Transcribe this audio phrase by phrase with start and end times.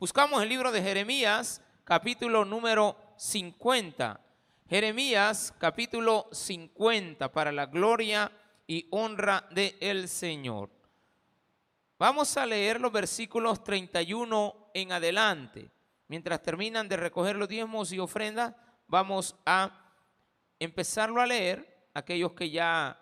[0.00, 4.18] Buscamos el libro de Jeremías, capítulo número 50.
[4.66, 8.32] Jeremías, capítulo 50, para la gloria
[8.66, 10.70] y honra del Señor.
[11.98, 15.70] Vamos a leer los versículos 31 en adelante.
[16.08, 18.54] Mientras terminan de recoger los diezmos y ofrendas,
[18.88, 19.92] vamos a
[20.58, 21.90] empezarlo a leer.
[21.92, 22.98] Aquellos que ya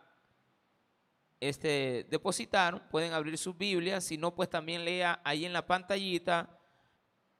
[1.38, 4.02] este, depositaron pueden abrir sus Biblias.
[4.02, 6.57] Si no, pues también lea ahí en la pantallita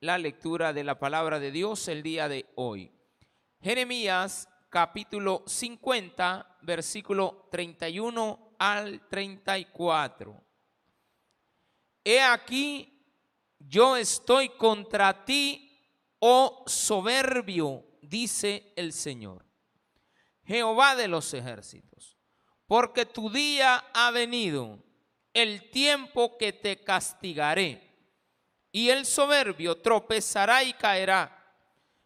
[0.01, 2.93] la lectura de la palabra de Dios el día de hoy.
[3.61, 10.45] Jeremías capítulo 50, versículo 31 al 34.
[12.05, 13.05] He aquí,
[13.59, 15.81] yo estoy contra ti,
[16.21, 19.45] oh soberbio, dice el Señor,
[20.45, 22.17] Jehová de los ejércitos,
[22.67, 24.85] porque tu día ha venido,
[25.35, 27.88] el tiempo que te castigaré,
[28.73, 31.35] y el soberbio tropezará y caerá,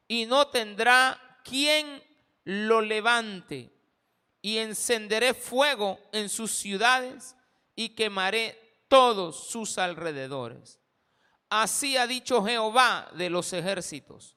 [0.07, 2.03] y no tendrá quien
[2.45, 3.71] lo levante,
[4.41, 7.37] y encenderé fuego en sus ciudades
[7.75, 10.79] y quemaré todos sus alrededores.
[11.49, 14.37] Así ha dicho Jehová de los ejércitos.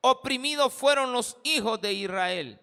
[0.00, 2.60] Oprimidos fueron los hijos de Israel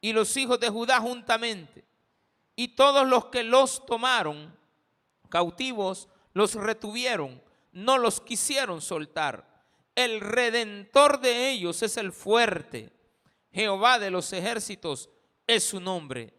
[0.00, 1.84] y los hijos de Judá juntamente.
[2.56, 4.54] Y todos los que los tomaron
[5.28, 7.42] cautivos los retuvieron,
[7.72, 9.50] no los quisieron soltar.
[9.94, 12.90] El redentor de ellos es el fuerte.
[13.52, 15.10] Jehová de los ejércitos
[15.46, 16.32] es su nombre.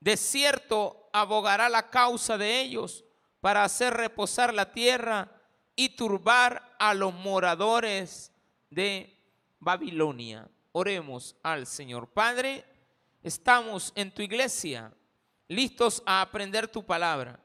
[0.00, 3.04] De cierto abogará la causa de ellos
[3.40, 5.30] para hacer reposar la tierra
[5.76, 8.32] y turbar a los moradores
[8.70, 9.18] de
[9.58, 10.48] Babilonia.
[10.72, 12.08] Oremos al Señor.
[12.08, 12.64] Padre,
[13.22, 14.92] estamos en tu iglesia,
[15.48, 17.43] listos a aprender tu palabra.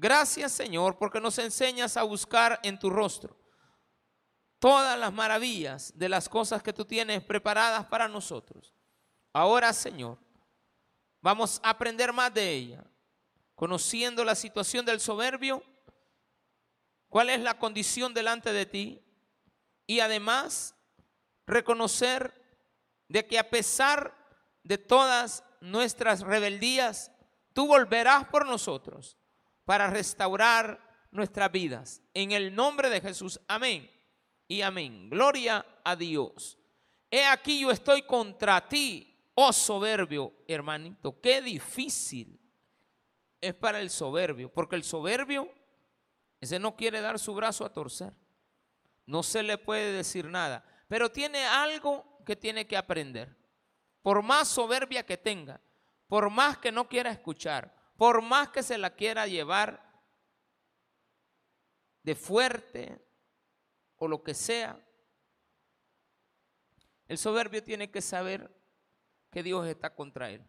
[0.00, 3.36] Gracias Señor porque nos enseñas a buscar en tu rostro
[4.60, 8.72] todas las maravillas de las cosas que tú tienes preparadas para nosotros.
[9.32, 10.16] Ahora Señor,
[11.20, 12.84] vamos a aprender más de ella
[13.56, 15.64] conociendo la situación del soberbio,
[17.08, 19.02] cuál es la condición delante de ti
[19.84, 20.76] y además
[21.44, 22.40] reconocer
[23.08, 24.14] de que a pesar
[24.62, 27.10] de todas nuestras rebeldías,
[27.52, 29.17] tú volverás por nosotros
[29.68, 30.80] para restaurar
[31.10, 32.00] nuestras vidas.
[32.14, 33.90] En el nombre de Jesús, amén
[34.46, 35.10] y amén.
[35.10, 36.56] Gloria a Dios.
[37.10, 41.20] He aquí yo estoy contra ti, oh soberbio, hermanito.
[41.20, 42.40] Qué difícil
[43.42, 45.52] es para el soberbio, porque el soberbio,
[46.40, 48.14] ese no quiere dar su brazo a torcer.
[49.04, 53.36] No se le puede decir nada, pero tiene algo que tiene que aprender.
[54.00, 55.60] Por más soberbia que tenga,
[56.06, 59.84] por más que no quiera escuchar, por más que se la quiera llevar
[62.04, 63.04] de fuerte
[63.96, 64.80] o lo que sea,
[67.08, 68.56] el soberbio tiene que saber
[69.32, 70.48] que Dios está contra él.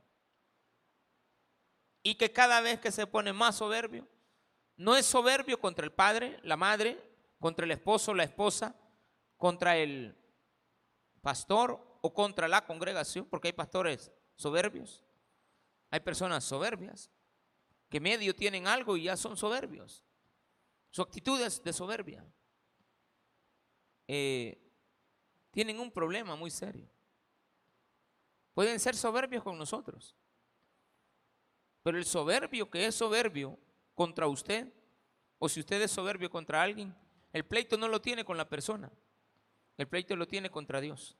[2.04, 4.08] Y que cada vez que se pone más soberbio,
[4.78, 7.04] no es soberbio contra el padre, la madre,
[7.40, 8.76] contra el esposo, la esposa,
[9.38, 10.16] contra el
[11.22, 15.04] pastor o contra la congregación, porque hay pastores soberbios,
[15.90, 17.10] hay personas soberbias,
[17.90, 20.06] que medio tienen algo y ya son soberbios.
[20.92, 22.26] Su actitud es de soberbia.
[24.08, 24.60] Eh,
[25.52, 26.90] tienen un problema muy serio.
[28.54, 30.16] Pueden ser soberbios con nosotros,
[31.82, 33.58] pero el soberbio que es soberbio
[33.96, 34.74] contra usted,
[35.38, 36.96] o si usted es soberbio contra alguien,
[37.32, 38.92] el pleito no lo tiene con la persona,
[39.78, 41.18] el pleito lo tiene contra Dios.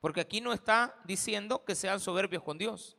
[0.00, 2.96] Porque aquí no está diciendo que sean soberbios con Dios,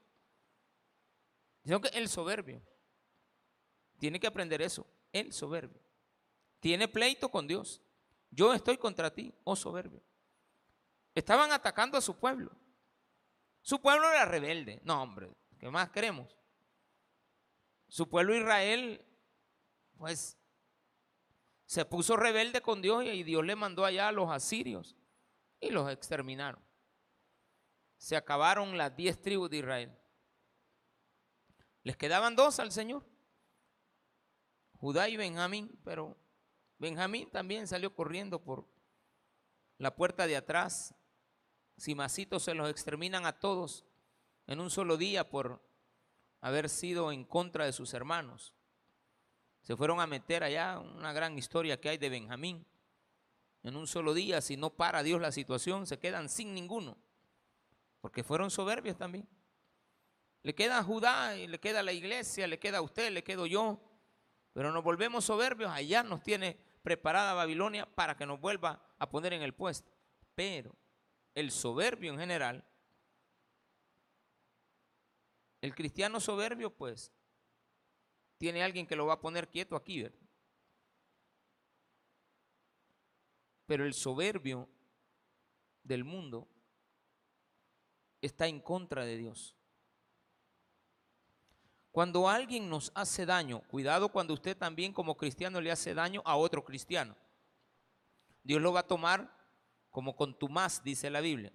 [1.82, 2.62] que el soberbio
[4.00, 5.82] tiene que aprender eso, el soberbio.
[6.60, 7.82] Tiene pleito con Dios.
[8.30, 10.02] Yo estoy contra ti, oh soberbio.
[11.14, 12.52] Estaban atacando a su pueblo.
[13.62, 14.80] Su pueblo era rebelde.
[14.84, 15.30] No, hombre,
[15.60, 16.38] ¿qué más queremos?
[17.88, 19.04] Su pueblo Israel,
[19.98, 20.38] pues,
[21.66, 24.96] se puso rebelde con Dios y Dios le mandó allá a los asirios
[25.60, 26.62] y los exterminaron.
[27.98, 29.98] Se acabaron las diez tribus de Israel.
[31.88, 33.02] Les quedaban dos al Señor,
[34.74, 36.18] Judá y Benjamín, pero
[36.80, 38.68] Benjamín también salió corriendo por
[39.78, 40.94] la puerta de atrás.
[41.78, 43.86] Si masitos se los exterminan a todos
[44.48, 45.66] en un solo día por
[46.42, 48.54] haber sido en contra de sus hermanos.
[49.62, 52.66] Se fueron a meter allá una gran historia que hay de Benjamín.
[53.64, 56.98] En un solo día, si no para Dios la situación, se quedan sin ninguno.
[58.02, 59.26] Porque fueron soberbios también.
[60.48, 63.22] Le queda a Judá y le queda a la iglesia, le queda a usted, le
[63.22, 63.82] quedo yo.
[64.54, 69.34] Pero nos volvemos soberbios, allá nos tiene preparada Babilonia para que nos vuelva a poner
[69.34, 69.92] en el puesto.
[70.36, 70.74] Pero
[71.36, 72.66] el soberbio en general,
[75.60, 77.12] el cristiano soberbio, pues,
[78.38, 80.30] tiene alguien que lo va a poner quieto aquí, ¿verdad?
[83.66, 84.70] Pero el soberbio
[85.84, 86.48] del mundo
[88.22, 89.57] está en contra de Dios.
[91.98, 96.36] Cuando alguien nos hace daño, cuidado cuando usted también como cristiano le hace daño a
[96.36, 97.16] otro cristiano.
[98.44, 99.36] Dios lo va a tomar
[99.90, 101.52] como contumaz, dice la Biblia.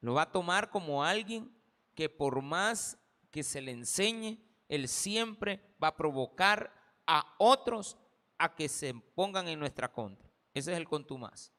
[0.00, 1.54] Lo va a tomar como alguien
[1.94, 2.96] que por más
[3.30, 4.38] que se le enseñe,
[4.68, 6.72] él siempre va a provocar
[7.06, 7.98] a otros
[8.38, 10.30] a que se pongan en nuestra contra.
[10.54, 11.52] Ese es el contumaz.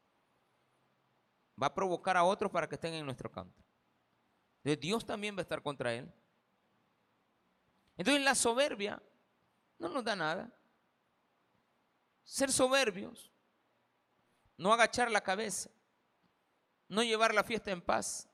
[1.61, 3.63] Va a provocar a otros para que estén en nuestro contra.
[4.63, 6.11] Dios también va a estar contra él.
[7.99, 9.03] Entonces la soberbia
[9.77, 10.49] no nos da nada.
[12.23, 13.29] Ser soberbios,
[14.55, 15.69] no agachar la cabeza,
[16.87, 18.29] no llevar la fiesta en paz,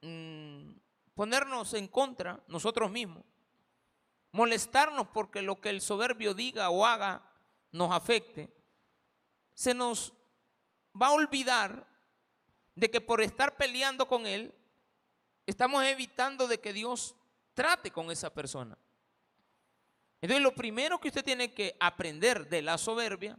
[0.00, 0.72] mm,
[1.14, 3.22] ponernos en contra nosotros mismos,
[4.32, 7.22] molestarnos porque lo que el soberbio diga o haga
[7.70, 8.52] nos afecte,
[9.54, 10.12] se nos
[11.00, 11.86] va a olvidar
[12.74, 14.52] de que por estar peleando con él,
[15.46, 17.14] estamos evitando de que Dios
[17.60, 18.78] trate con esa persona.
[20.22, 23.38] Entonces lo primero que usted tiene que aprender de la soberbia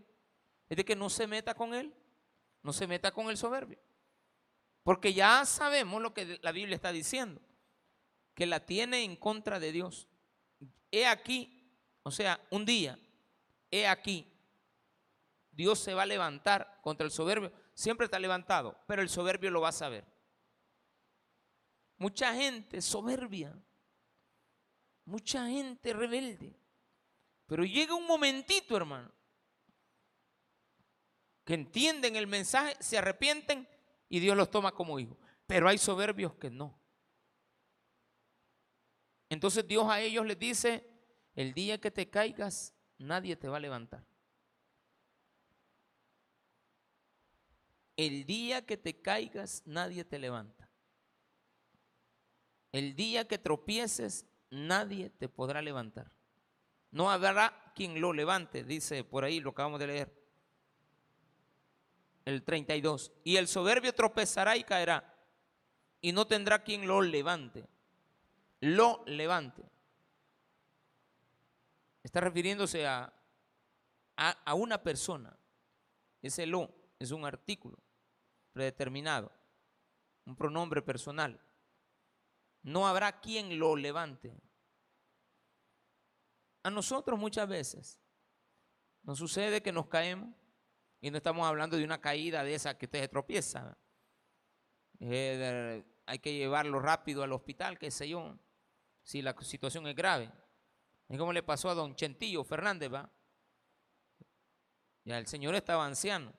[0.70, 1.92] es de que no se meta con él,
[2.62, 3.80] no se meta con el soberbio.
[4.84, 7.42] Porque ya sabemos lo que la Biblia está diciendo,
[8.36, 10.08] que la tiene en contra de Dios.
[10.92, 13.00] He aquí, o sea, un día,
[13.72, 14.32] he aquí,
[15.52, 17.52] Dios se va a levantar contra el soberbio.
[17.74, 20.06] Siempre está levantado, pero el soberbio lo va a saber.
[21.98, 23.52] Mucha gente soberbia
[25.06, 26.56] mucha gente rebelde.
[27.48, 29.12] Pero llega un momentito, hermano,
[31.44, 33.68] que entienden el mensaje, se arrepienten
[34.08, 35.18] y Dios los toma como hijos.
[35.48, 36.80] Pero hay soberbios que no.
[39.30, 40.86] Entonces Dios a ellos les dice,
[41.36, 44.06] el día que te caigas, nadie te va a levantar.
[47.96, 50.70] El día que te caigas, nadie te levanta.
[52.72, 56.12] El día que tropieces, nadie te podrá levantar.
[56.92, 60.22] No habrá quien lo levante, dice por ahí, lo acabamos de leer.
[62.26, 63.12] El 32.
[63.24, 65.16] Y el soberbio tropezará y caerá,
[66.02, 67.68] y no tendrá quien lo levante.
[68.60, 69.64] Lo levante.
[72.04, 73.12] Está refiriéndose a,
[74.18, 75.36] a, a una persona.
[76.22, 76.70] Ese lo
[77.00, 77.78] es un artículo
[78.54, 79.32] predeterminado,
[80.26, 81.40] un pronombre personal
[82.64, 84.34] no habrá quien lo levante.
[86.64, 88.00] A nosotros muchas veces
[89.04, 90.30] nos sucede que nos caemos
[91.00, 93.78] y no estamos hablando de una caída de esa que te tropieza.
[95.00, 98.38] Eh, hay que llevarlo rápido al hospital, qué sé yo,
[99.02, 100.32] si la situación es grave.
[101.10, 103.12] Es como le pasó a don Chentillo Fernández, ¿va?
[105.04, 106.34] Ya el señor estaba anciano.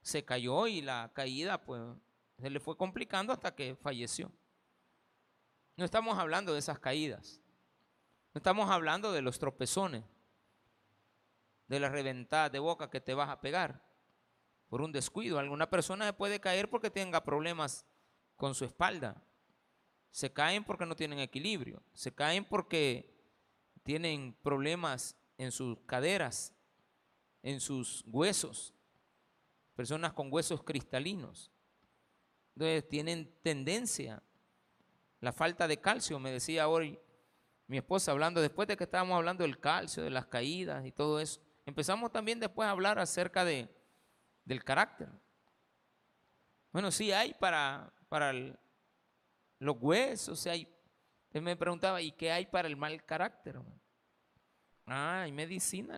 [0.00, 1.82] Se cayó y la caída, pues,
[2.38, 4.30] se le fue complicando hasta que falleció.
[5.78, 7.40] No estamos hablando de esas caídas.
[8.34, 10.02] No estamos hablando de los tropezones,
[11.68, 13.80] de la reventada de boca que te vas a pegar
[14.68, 15.38] por un descuido.
[15.38, 17.86] Alguna persona se puede caer porque tenga problemas
[18.34, 19.22] con su espalda.
[20.10, 21.80] Se caen porque no tienen equilibrio.
[21.94, 23.16] Se caen porque
[23.84, 26.52] tienen problemas en sus caderas,
[27.40, 28.74] en sus huesos.
[29.76, 31.52] Personas con huesos cristalinos.
[32.56, 34.20] Entonces tienen tendencia
[35.20, 36.98] la falta de calcio, me decía hoy
[37.66, 41.20] mi esposa hablando, después de que estábamos hablando del calcio, de las caídas y todo
[41.20, 43.68] eso, empezamos también después a hablar acerca de,
[44.44, 45.08] del carácter.
[46.72, 48.32] Bueno, sí hay para, para
[49.58, 50.66] los huesos, hay.
[51.30, 53.60] Él me preguntaba, ¿y qué hay para el mal carácter?
[54.86, 55.96] Ah, hay medicina.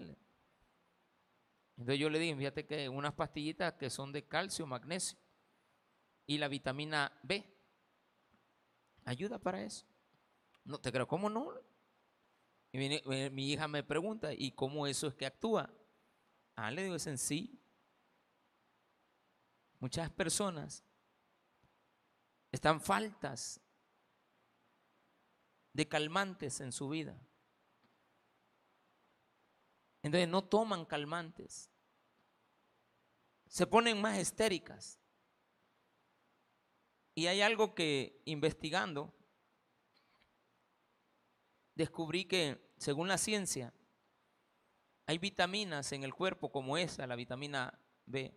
[1.76, 5.18] Entonces yo le dije, fíjate que unas pastillitas que son de calcio, magnesio
[6.26, 7.60] y la vitamina B
[9.11, 9.87] ayuda para eso.
[10.64, 11.52] No te creo, ¿cómo no?
[12.73, 15.71] Y mi, hija me pregunta, ¿y cómo eso es que actúa?
[16.55, 17.59] Ah, le digo, es sencillo.
[19.81, 20.85] Muchas personas
[22.52, 23.61] están faltas
[25.73, 27.19] de calmantes en su vida.
[30.02, 31.71] Entonces no toman calmantes.
[33.49, 35.00] Se ponen más histéricas.
[37.20, 39.12] Y hay algo que investigando
[41.74, 43.74] descubrí que, según la ciencia,
[45.04, 48.34] Hay vitaminas en el cuerpo como esa, la vitamina B,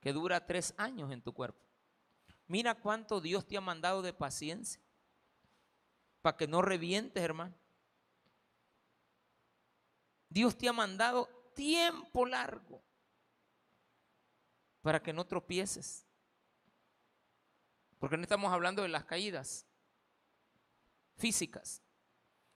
[0.00, 1.64] que dura tres años en tu cuerpo.
[2.48, 4.82] Mira cuánto Dios te ha mandado de paciencia
[6.20, 7.54] para que no revientes, hermano.
[10.28, 12.82] Dios te ha mandado tiempo largo
[14.82, 16.04] para que no tropieces.
[17.98, 19.66] Porque no estamos hablando de las caídas
[21.16, 21.82] físicas,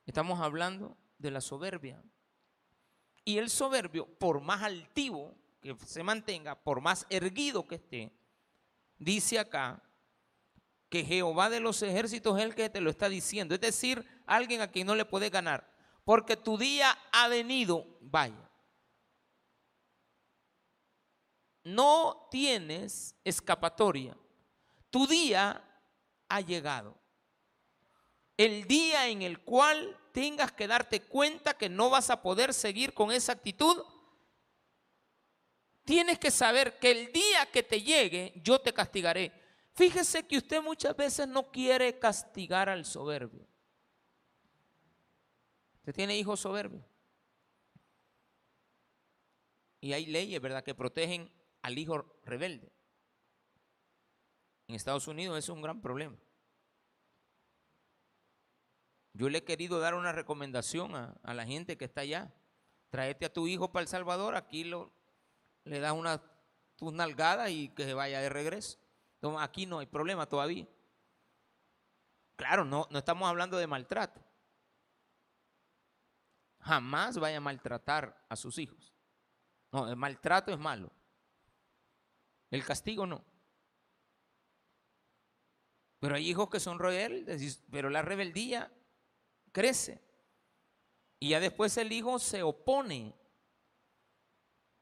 [0.07, 2.03] estamos hablando de la soberbia.
[3.25, 8.13] Y el soberbio, por más altivo que se mantenga, por más erguido que esté,
[8.99, 9.83] dice acá
[10.89, 13.55] que Jehová de los ejércitos es el que te lo está diciendo.
[13.55, 15.71] Es decir, alguien a quien no le puede ganar.
[16.05, 18.51] Porque tu día ha venido, vaya.
[21.63, 24.17] No tienes escapatoria.
[24.91, 25.63] Tu día
[26.29, 26.97] ha llegado.
[28.37, 32.95] El día en el cual tengas que darte cuenta que no vas a poder seguir
[32.95, 33.85] con esa actitud,
[35.85, 39.33] tienes que saber que el día que te llegue, yo te castigaré.
[39.75, 43.47] Fíjese que usted muchas veces no quiere castigar al soberbio.
[45.79, 46.85] Usted tiene hijos soberbios.
[49.81, 51.31] Y hay leyes, ¿verdad?, que protegen
[51.63, 52.71] al hijo rebelde.
[54.71, 56.17] En Estados Unidos es un gran problema.
[59.15, 62.33] Yo le he querido dar una recomendación a, la gente que está allá.
[62.89, 64.93] Traete a tu hijo para El Salvador, aquí lo,
[65.65, 66.23] le das una
[66.77, 68.79] tus nalgadas y que se vaya de regreso.
[69.41, 70.69] Aquí no hay problema todavía.
[72.37, 74.25] Claro, no, no estamos hablando de maltrato.
[76.61, 78.95] Jamás vaya a maltratar a sus hijos.
[79.73, 80.93] No, el maltrato es malo.
[82.53, 83.25] El castigo no.
[86.01, 88.73] Pero hay hijos que son rebeldes, pero la rebeldía
[89.53, 90.01] crece.
[91.21, 93.15] Y ya después el hijo se opone.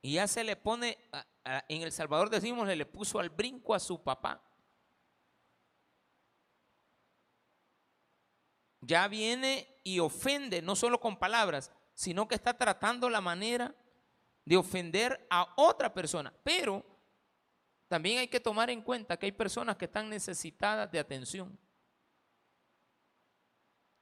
[0.01, 0.97] Y ya se le pone,
[1.69, 4.45] en El Salvador decimos, le, le puso al brinco a su papá.
[8.81, 13.75] Ya viene y ofende, no solo con palabras, sino que está tratando la manera
[14.45, 16.33] de ofender a otra persona.
[16.45, 16.98] Pero
[17.88, 21.59] también hay que tomar en cuenta que hay personas que están necesitadas de atención.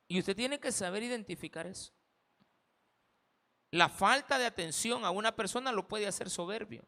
[0.08, 1.92] Y usted tiene que saber identificar eso.
[3.70, 6.84] La falta de atención a una persona lo puede hacer soberbio,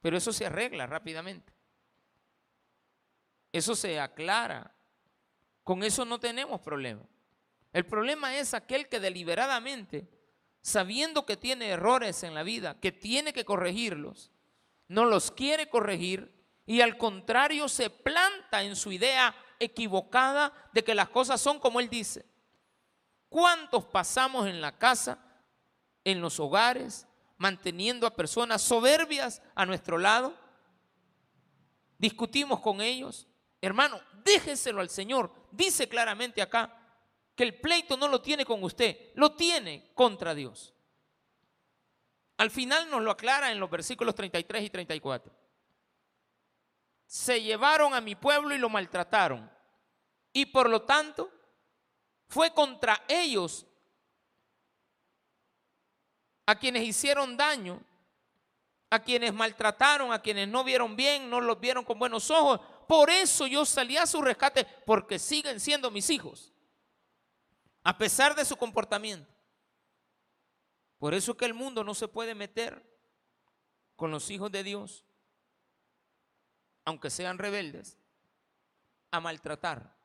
[0.00, 1.52] pero eso se arregla rápidamente.
[3.52, 4.74] Eso se aclara.
[5.62, 7.02] Con eso no tenemos problema.
[7.72, 10.08] El problema es aquel que deliberadamente,
[10.62, 14.30] sabiendo que tiene errores en la vida, que tiene que corregirlos,
[14.88, 16.32] no los quiere corregir
[16.64, 21.80] y al contrario se planta en su idea equivocada de que las cosas son como
[21.80, 22.26] él dice.
[23.28, 25.18] ¿Cuántos pasamos en la casa,
[26.04, 27.06] en los hogares,
[27.38, 30.34] manteniendo a personas soberbias a nuestro lado?
[31.98, 33.26] Discutimos con ellos.
[33.60, 35.32] Hermano, déjeselo al Señor.
[35.50, 36.76] Dice claramente acá
[37.34, 40.75] que el pleito no lo tiene con usted, lo tiene contra Dios.
[42.38, 45.32] Al final nos lo aclara en los versículos 33 y 34.
[47.06, 49.50] Se llevaron a mi pueblo y lo maltrataron.
[50.32, 51.30] Y por lo tanto,
[52.28, 53.66] fue contra ellos
[56.44, 57.80] a quienes hicieron daño,
[58.90, 62.60] a quienes maltrataron, a quienes no vieron bien, no los vieron con buenos ojos.
[62.86, 66.52] Por eso yo salí a su rescate, porque siguen siendo mis hijos,
[67.82, 69.35] a pesar de su comportamiento.
[70.98, 72.82] Por eso es que el mundo no se puede meter
[73.96, 75.04] con los hijos de Dios,
[76.84, 77.98] aunque sean rebeldes,
[79.10, 79.96] a maltratar.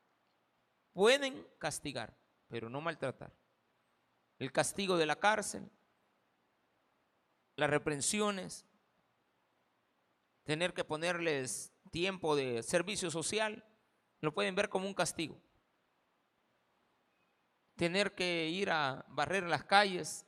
[0.93, 2.17] Pueden castigar,
[2.47, 3.33] pero no maltratar.
[4.39, 5.69] El castigo de la cárcel,
[7.55, 8.65] las reprensiones,
[10.43, 13.63] tener que ponerles tiempo de servicio social,
[14.19, 15.39] lo pueden ver como un castigo.
[17.75, 20.25] Tener que ir a barrer las calles,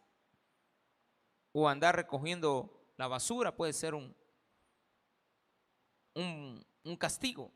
[1.53, 4.13] o andar recogiendo la basura puede ser un,
[6.15, 7.51] un, castigo.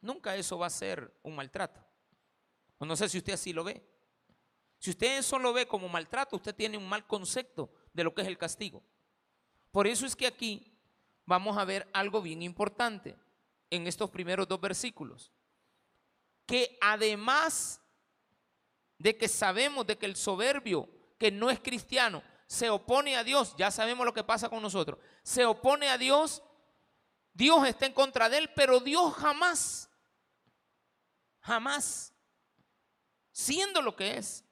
[0.00, 1.84] Nunca eso va a ser un maltrato.
[2.80, 3.82] No sé si usted así lo ve.
[4.78, 8.22] Si usted eso lo ve como maltrato, usted tiene un mal concepto de lo que
[8.22, 8.82] es el castigo.
[9.70, 10.78] Por eso es que aquí
[11.24, 13.16] vamos a ver algo bien importante
[13.70, 15.32] en estos primeros dos versículos.
[16.46, 17.80] Que además
[18.98, 22.22] de que sabemos de que el soberbio que no es cristiano
[22.54, 26.42] se opone a Dios, ya sabemos lo que pasa con nosotros, se opone a Dios,
[27.32, 29.90] Dios está en contra de él, pero Dios jamás,
[31.40, 32.14] jamás,
[33.32, 34.44] siendo lo que es,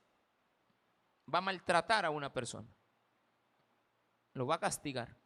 [1.32, 2.68] va a maltratar a una persona.
[4.34, 5.16] lo va a castigar.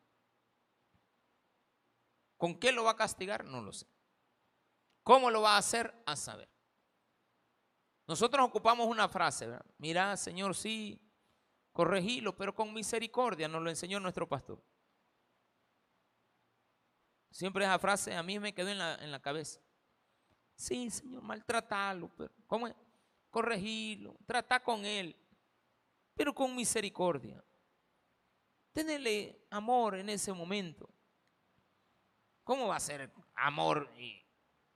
[2.36, 3.44] ¿Con qué lo va a castigar?
[3.44, 3.86] No lo sé.
[5.02, 5.94] ¿Cómo lo va a hacer?
[6.04, 6.48] A saber.
[8.06, 9.48] Nosotros ocupamos una frase.
[9.78, 11.00] Mira, Señor, sí,
[11.76, 14.58] corregilo, pero con misericordia, nos lo enseñó nuestro pastor.
[17.30, 19.60] Siempre esa frase a mí me quedó en la, en la cabeza.
[20.54, 22.74] Sí, Señor, maltratarlo, pero ¿cómo es?
[23.28, 25.14] Corregirlo, tratar con él,
[26.14, 27.44] pero con misericordia.
[28.72, 30.88] Tenerle amor en ese momento.
[32.42, 34.24] ¿Cómo va a ser amor y,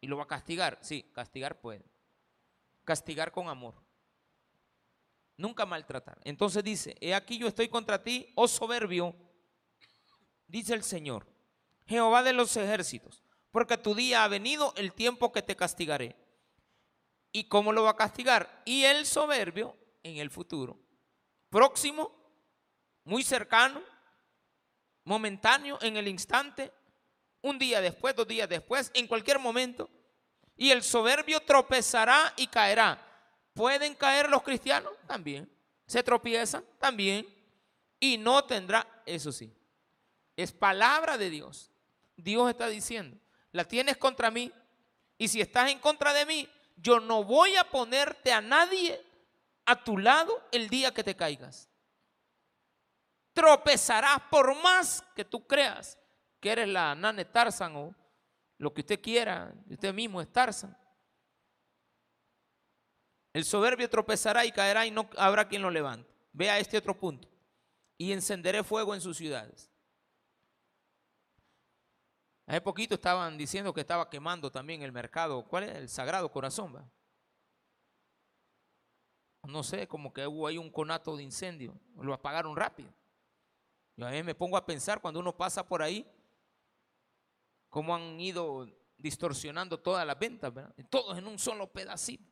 [0.03, 0.79] y lo va a castigar?
[0.83, 1.87] Sí, castigar puede.
[2.85, 3.75] Castigar con amor.
[5.41, 6.21] Nunca maltratar.
[6.25, 9.17] Entonces dice, he aquí yo estoy contra ti, oh soberbio,
[10.47, 11.27] dice el Señor,
[11.87, 16.15] Jehová de los ejércitos, porque tu día ha venido el tiempo que te castigaré.
[17.33, 18.63] ¿Y cómo lo va a castigar?
[18.67, 20.79] Y el soberbio en el futuro.
[21.49, 22.13] Próximo,
[23.05, 23.81] muy cercano,
[25.05, 26.71] momentáneo, en el instante,
[27.41, 29.89] un día después, dos días después, en cualquier momento.
[30.55, 33.10] Y el soberbio tropezará y caerá.
[33.61, 34.91] ¿Pueden caer los cristianos?
[35.07, 35.47] También.
[35.87, 36.65] ¿Se tropiezan?
[36.79, 37.27] También.
[37.99, 39.53] Y no tendrá, eso sí,
[40.35, 41.71] es palabra de Dios.
[42.17, 43.19] Dios está diciendo,
[43.53, 44.51] la tienes contra mí.
[45.19, 46.49] Y si estás en contra de mí,
[46.79, 48.99] yo no voy a ponerte a nadie
[49.67, 51.69] a tu lado el día que te caigas.
[53.35, 55.99] Tropezarás por más que tú creas
[56.41, 57.95] que eres la nane Tarzan o
[58.57, 60.75] lo que usted quiera, usted mismo es Tarzan.
[63.33, 66.11] El soberbio tropezará y caerá y no habrá quien lo levante.
[66.33, 67.29] Vea este otro punto.
[67.97, 69.71] Y encenderé fuego en sus ciudades.
[72.47, 75.45] Hace poquito estaban diciendo que estaba quemando también el mercado.
[75.47, 75.77] ¿Cuál es?
[75.77, 76.91] El Sagrado Corazón.
[79.45, 81.79] No sé, como que hubo ahí un conato de incendio.
[81.97, 82.93] Lo apagaron rápido.
[83.97, 86.11] Yo a mí me pongo a pensar cuando uno pasa por ahí,
[87.69, 88.67] cómo han ido
[88.99, 90.53] distorsionando todas las ventas.
[90.89, 92.30] Todos en un solo pedacito.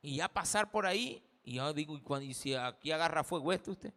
[0.00, 3.72] Y ya pasar por ahí, y yo digo, ¿y, cuando, si aquí agarra fuego esto
[3.72, 3.92] usted?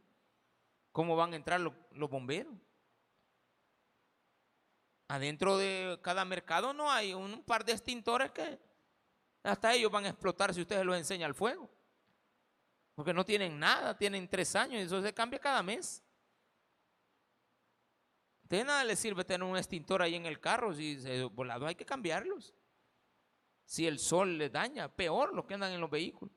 [0.91, 2.53] ¿Cómo van a entrar los, bomberos?
[5.07, 8.59] Adentro de cada mercado no hay un par de extintores que
[9.43, 11.69] hasta ellos van a explotar si ustedes los enseña al fuego.
[12.95, 16.03] Porque no tienen nada, tienen tres años y eso se cambia cada mes.
[18.43, 21.75] De nada le sirve tener un extintor ahí en el carro, si se volado hay
[21.75, 22.53] que cambiarlos.
[23.71, 26.35] Si el sol le daña, peor los que andan en los vehículos.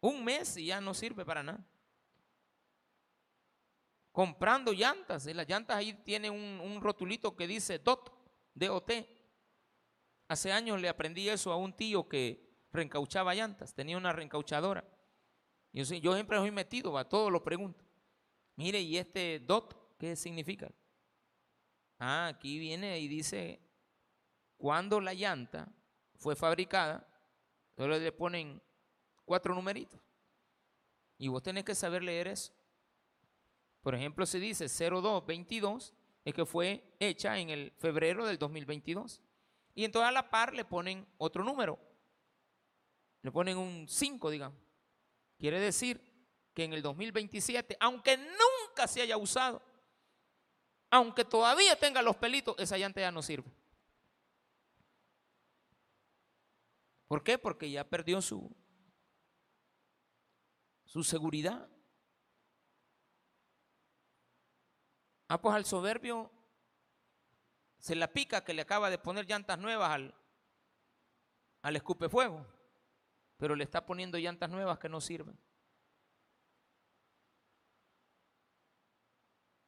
[0.00, 1.66] Un mes y ya no sirve para nada
[4.18, 5.28] comprando llantas.
[5.28, 8.10] Y las llantas ahí tienen un, rotulito que dice DOT,
[8.52, 8.90] DOT.
[10.26, 14.82] Hace años le aprendí eso a un tío que reencauchaba llantas, tenía una reencauchadora.
[15.72, 17.84] Yo, yo siempre soy metido, a todo lo pregunto.
[18.56, 20.68] Mire, ¿y este DOT qué significa?
[22.00, 23.60] Ah, aquí viene y dice,
[24.56, 25.72] cuando la llanta
[26.18, 27.06] fue fabricada,
[27.76, 28.60] solo le ponen
[29.24, 30.00] cuatro numeritos.
[31.16, 32.52] Y vos tenés que saber leer eso.
[33.82, 39.22] Por ejemplo, se dice 0222, es que fue hecha en el febrero del 2022.
[39.74, 41.78] Y en toda la par le ponen otro número.
[43.22, 44.58] Le ponen un 5, digamos.
[45.38, 46.00] Quiere decir
[46.52, 49.62] que en el 2027, aunque nunca se haya usado,
[50.90, 53.50] aunque todavía tenga los pelitos, esa llanta ya no sirve.
[57.08, 57.38] ¿Por qué?
[57.38, 58.54] Porque ya perdió su,
[60.84, 61.68] su seguridad.
[65.28, 66.30] Ah, pues al soberbio
[67.78, 70.14] se la pica que le acaba de poner llantas nuevas al,
[71.62, 72.46] al escupe fuego,
[73.36, 75.38] pero le está poniendo llantas nuevas que no sirven.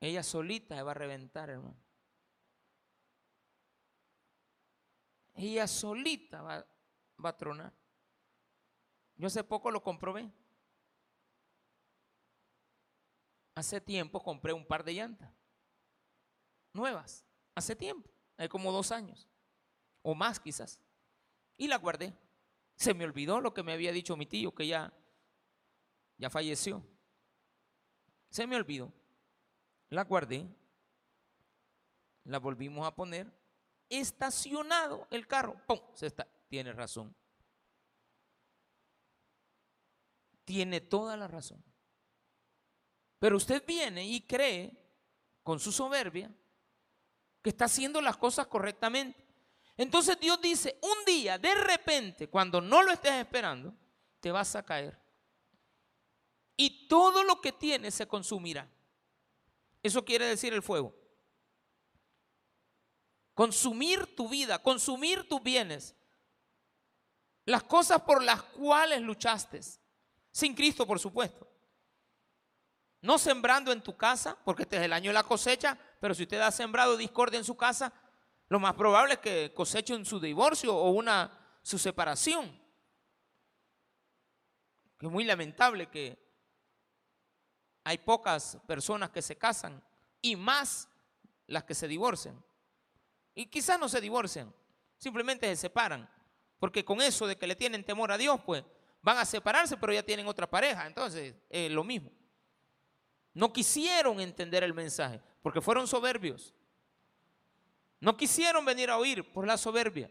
[0.00, 1.76] Ella solita se va a reventar, hermano.
[5.34, 6.66] Ella solita va,
[7.24, 7.36] va.
[9.16, 10.30] Yo hace poco lo comprobé.
[13.54, 15.30] Hace tiempo compré un par de llantas
[16.72, 19.28] nuevas, hace tiempo, hay como dos años,
[20.02, 20.80] o más quizás,
[21.56, 22.14] y la guardé.
[22.76, 24.90] Se me olvidó lo que me había dicho mi tío, que ya,
[26.16, 26.82] ya falleció.
[28.30, 28.90] Se me olvidó.
[29.90, 30.46] La guardé,
[32.24, 33.30] la volvimos a poner,
[33.90, 35.80] estacionado el carro, ¡pum!
[35.94, 37.14] Se está, tiene razón.
[40.44, 41.62] Tiene toda la razón.
[43.20, 44.76] Pero usted viene y cree
[45.44, 46.28] con su soberbia
[47.40, 49.24] que está haciendo las cosas correctamente.
[49.76, 53.72] Entonces Dios dice, un día, de repente, cuando no lo estés esperando,
[54.18, 54.98] te vas a caer.
[56.56, 58.68] Y todo lo que tienes se consumirá.
[59.84, 60.92] Eso quiere decir el fuego.
[63.34, 65.94] Consumir tu vida, consumir tus bienes.
[67.50, 69.60] Las cosas por las cuales luchaste.
[70.30, 71.48] Sin Cristo, por supuesto.
[73.02, 76.22] No sembrando en tu casa, porque este es el año de la cosecha, pero si
[76.22, 77.92] usted ha sembrado discordia en su casa,
[78.48, 82.56] lo más probable es que cosechen su divorcio o una su separación.
[85.00, 86.16] Es muy lamentable que
[87.82, 89.82] hay pocas personas que se casan
[90.22, 90.88] y más
[91.48, 92.40] las que se divorcian.
[93.34, 94.54] Y quizás no se divorcian,
[94.98, 96.08] simplemente se separan.
[96.60, 98.62] Porque con eso de que le tienen temor a Dios, pues
[99.02, 100.86] van a separarse, pero ya tienen otra pareja.
[100.86, 102.12] Entonces, es lo mismo.
[103.34, 106.54] No quisieron entender el mensaje porque fueron soberbios.
[107.98, 110.10] No quisieron venir a oír por la soberbia.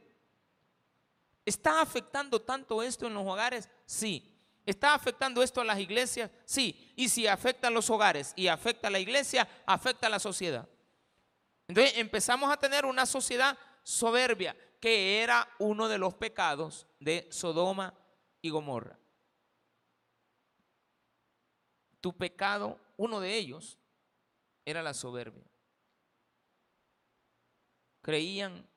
[1.45, 3.69] ¿Está afectando tanto esto en los hogares?
[3.85, 4.35] Sí.
[4.65, 6.29] ¿Está afectando esto a las iglesias?
[6.45, 6.93] Sí.
[6.95, 10.67] Y si afecta a los hogares y afecta a la iglesia, afecta a la sociedad.
[11.67, 17.93] Entonces empezamos a tener una sociedad soberbia, que era uno de los pecados de Sodoma
[18.41, 18.97] y Gomorra.
[22.01, 23.77] Tu pecado, uno de ellos,
[24.65, 25.43] era la soberbia.
[28.01, 28.67] Creían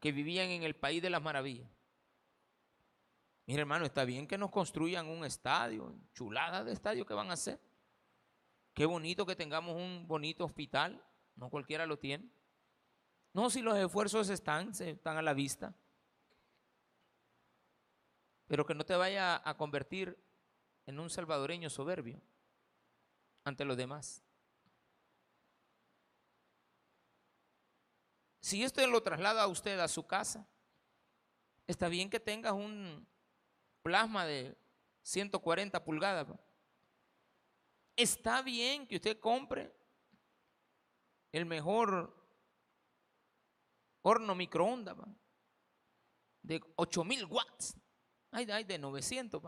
[0.00, 1.70] que vivían en el país de las maravillas.
[3.46, 7.34] Mira, hermano, está bien que nos construyan un estadio, chulada de estadio que van a
[7.34, 7.60] hacer.
[8.72, 11.00] Qué bonito que tengamos un bonito hospital,
[11.36, 12.28] no cualquiera lo tiene.
[13.34, 15.74] No, si los esfuerzos están, están a la vista.
[18.46, 20.16] Pero que no te vaya a convertir
[20.86, 22.22] en un salvadoreño soberbio
[23.42, 24.22] ante los demás.
[28.40, 30.46] Si esto lo traslada a usted a su casa,
[31.66, 33.04] está bien que tengas un
[33.82, 34.56] plasma de
[35.02, 36.28] 140 pulgadas.
[37.96, 39.74] Está bien que usted compre
[41.32, 42.23] el mejor
[44.04, 44.96] horno microondas
[46.42, 47.76] de 8000 watts.
[48.30, 49.40] Hay, de 900,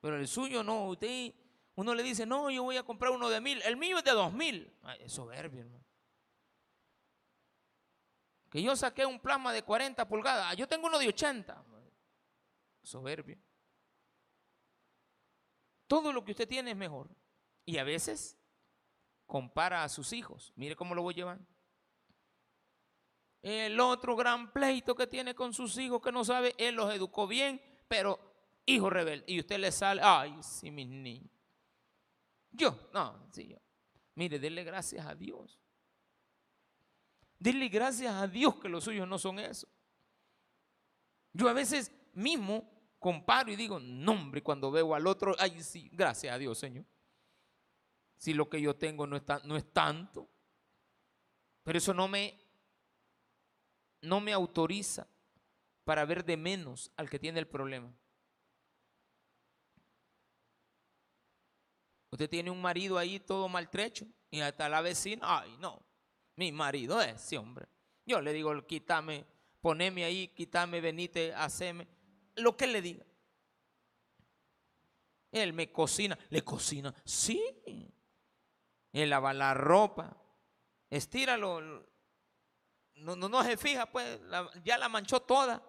[0.00, 0.88] pero el suyo no.
[0.88, 1.32] Usted,
[1.76, 3.62] uno le dice, no, yo voy a comprar uno de 1000.
[3.62, 4.76] El mío es de 2000.
[4.98, 5.84] es soberbio, hermano.
[8.50, 10.46] Que yo saqué un plasma de 40 pulgadas.
[10.48, 11.64] Ah, yo tengo uno de 80.
[12.82, 13.38] Soberbio.
[15.86, 17.08] Todo lo que usted tiene es mejor.
[17.64, 18.36] Y a veces
[19.26, 20.52] compara a sus hijos.
[20.56, 21.46] Mire cómo lo voy llevando.
[23.42, 27.26] El otro gran pleito que tiene con sus hijos que no sabe, él los educó
[27.26, 28.18] bien, pero
[28.64, 29.24] hijo rebelde.
[29.26, 31.30] Y usted le sale, ay, sí, mis niños.
[32.52, 33.56] Yo, no, sí, yo.
[34.14, 35.58] Mire, denle gracias a Dios.
[37.38, 39.66] Denle gracias a Dios que los suyos no son eso.
[41.32, 45.88] Yo a veces mismo comparo y digo, no, hombre, cuando veo al otro, ay, sí,
[45.92, 46.84] gracias a Dios, Señor.
[48.16, 50.30] Si lo que yo tengo no, no es tanto.
[51.64, 52.41] Pero eso no me
[54.02, 55.06] no me autoriza
[55.84, 57.92] para ver de menos al que tiene el problema.
[62.10, 65.82] Usted tiene un marido ahí todo maltrecho y hasta la vecina, ay no,
[66.36, 67.66] mi marido es ese hombre.
[68.04, 69.24] Yo le digo, quítame,
[69.60, 71.86] poneme ahí, quítame, venite, haceme,
[72.36, 73.06] lo que le diga.
[75.30, 77.42] Él me cocina, le cocina, sí.
[78.92, 80.14] Él lava la ropa,
[80.90, 81.86] estíralo,
[83.02, 84.20] no, no, se fija, pues
[84.64, 85.62] ya la manchó toda.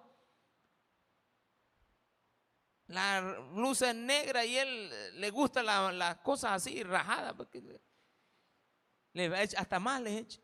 [2.88, 3.22] La
[3.54, 7.34] luz es negra y él le gusta las cosas así rajadas.
[7.34, 7.82] Porque
[9.13, 10.39] le, hasta más le echa.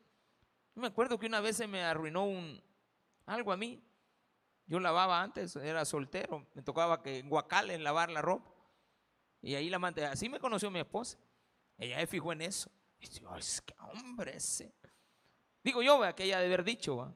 [0.76, 2.62] Yo me acuerdo que una vez se me arruinó un,
[3.26, 3.84] algo a mí.
[4.66, 6.48] Yo lavaba antes, era soltero.
[6.54, 8.52] Me tocaba que en Guacales lavar la ropa.
[9.42, 10.06] Y ahí la manté.
[10.06, 11.18] Así me conoció mi esposa.
[11.78, 12.72] Ella se fijó en eso.
[13.00, 14.74] Y dice, es que hombre ese.
[15.70, 17.14] Digo yo, que ella de haber dicho, ¿va?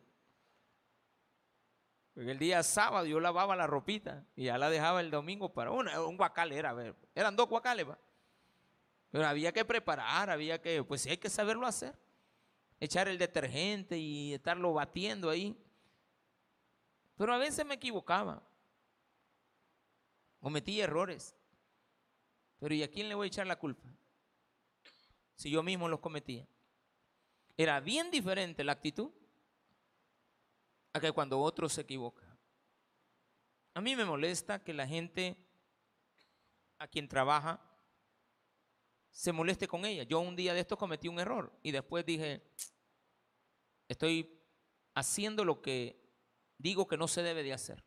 [2.14, 5.72] Porque el día sábado yo lavaba la ropita y ya la dejaba el domingo para
[5.72, 7.98] una, un guacal era, ver, eran dos guacales, ¿va?
[9.10, 11.98] Pero había que preparar, había que, pues hay que saberlo hacer.
[12.80, 15.58] Echar el detergente y estarlo batiendo ahí.
[17.18, 18.44] Pero a veces me equivocaba.
[20.42, 21.36] Cometí errores.
[22.60, 23.90] Pero ¿y a quién le voy a echar la culpa?
[25.34, 26.48] Si yo mismo los cometía.
[27.56, 29.12] Era bien diferente la actitud
[30.94, 32.38] a que cuando otro se equivoca.
[33.76, 35.36] A mí me molesta que la gente
[36.78, 37.60] a quien trabaja
[39.10, 40.04] se moleste con ella.
[40.04, 42.44] Yo un día de esto cometí un error y después dije,
[43.88, 44.40] estoy
[44.96, 46.04] haciendo lo que
[46.58, 47.84] digo que no se debe de hacer.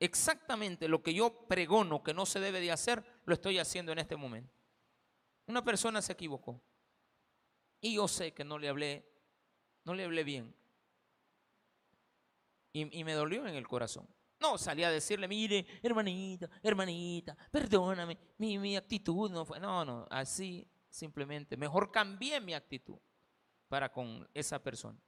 [0.00, 4.00] Exactamente lo que yo pregono que no se debe de hacer, lo estoy haciendo en
[4.00, 4.52] este momento.
[5.46, 6.60] Una persona se equivocó.
[7.84, 9.06] Y yo sé que no le hablé,
[9.84, 10.56] no le hablé bien.
[12.72, 14.08] Y, me dolió en el corazón.
[14.40, 19.60] No, salí a decirle, mire, hermanita, hermanita, perdóname, mi, mi actitud no fue.
[19.60, 21.58] No, no, así simplemente.
[21.58, 22.96] Mejor cambié mi actitud
[23.68, 24.98] para con esa persona.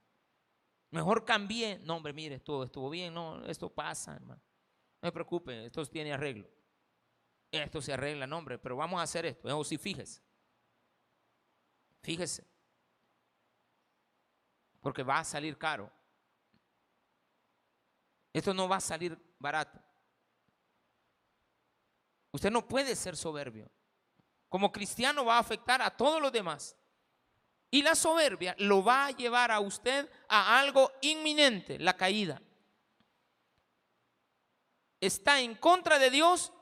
[0.91, 1.79] Mejor cambié.
[1.79, 3.11] No, hombre, mire, esto estuvo bien.
[3.11, 4.43] No, esto pasa, hermano.
[5.01, 6.47] No se preocupe, esto tiene arreglo.
[7.49, 9.47] Esto se arregla, no, hombre, pero vamos a hacer esto.
[9.47, 10.21] Eso sí, fíjese.
[12.03, 12.56] Fíjese.
[14.87, 15.91] Porque va a salir caro.
[18.31, 19.77] Esto no va a salir barato.
[22.31, 23.69] Usted no puede ser soberbio.
[24.47, 26.73] Como cristiano va a afectar a todos los demás.
[27.69, 32.41] Y la soberbia lo va a llevar a usted a algo inminente, la caída.
[35.01, 36.53] Está en contra de Dios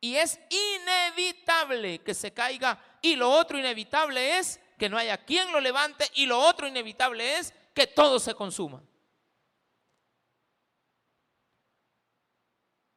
[0.00, 2.80] y es inevitable que se caiga.
[3.02, 7.38] Y lo otro inevitable es que no haya quien lo levante y lo otro inevitable
[7.38, 8.82] es que todo se consuma.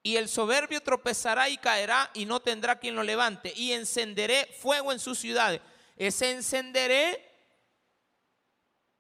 [0.04, 3.52] Y el soberbio tropezará y caerá y no tendrá quien lo levante.
[3.58, 5.60] Y encenderé fuego en sus ciudades.
[5.98, 7.28] Ese encenderé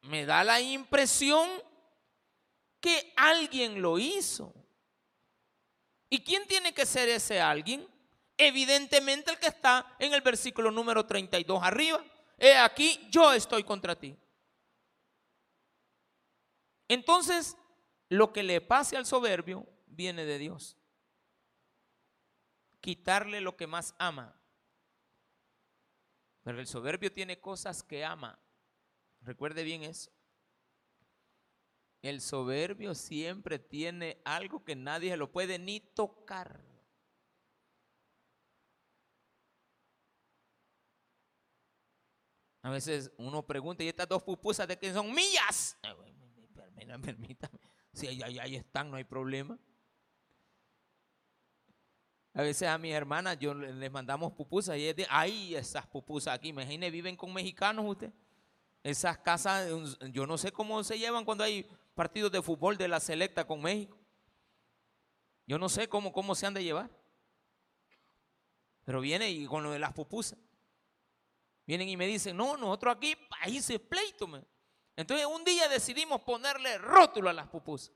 [0.01, 1.47] me da la impresión
[2.81, 4.53] que alguien lo hizo.
[6.09, 7.87] ¿Y quién tiene que ser ese alguien?
[8.37, 12.03] Evidentemente el que está en el versículo número 32 arriba.
[12.37, 14.15] He aquí, yo estoy contra ti.
[16.87, 17.57] Entonces,
[18.09, 20.77] lo que le pase al soberbio viene de Dios.
[22.79, 24.39] Quitarle lo que más ama.
[26.43, 28.39] Pero el soberbio tiene cosas que ama.
[29.21, 30.11] Recuerde bien eso.
[32.01, 36.63] El soberbio siempre tiene algo que nadie se lo puede ni tocar.
[42.61, 45.77] A veces uno pregunta, ¿y estas dos pupusas de quién son mías?
[47.01, 47.59] Permítame,
[47.93, 49.57] Si ahí, están, no hay problema.
[52.33, 56.35] A veces a mi hermana yo les mandamos pupusas y es de, ay, esas pupusas
[56.35, 58.13] aquí, imagínense, viven con mexicanos usted.
[58.83, 59.67] Esas casas,
[60.11, 63.61] yo no sé cómo se llevan cuando hay partidos de fútbol de la selecta con
[63.61, 63.97] México.
[65.47, 66.91] Yo no sé cómo, cómo se han de llevar.
[68.83, 70.37] Pero viene y con lo de las pupusas.
[71.65, 74.29] Vienen y me dicen, no, nosotros aquí, ahí se pleito.
[74.97, 77.93] Entonces un día decidimos ponerle rótulo a las pupusas.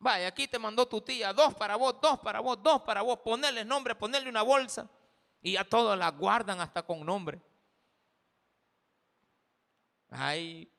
[0.00, 3.20] Vaya, aquí te mandó tu tía, dos para vos, dos para vos, dos para vos,
[3.20, 4.90] ponerle nombre, ponerle una bolsa.
[5.40, 7.40] Y a todas las guardan hasta con nombre.
[10.10, 10.70] Ay,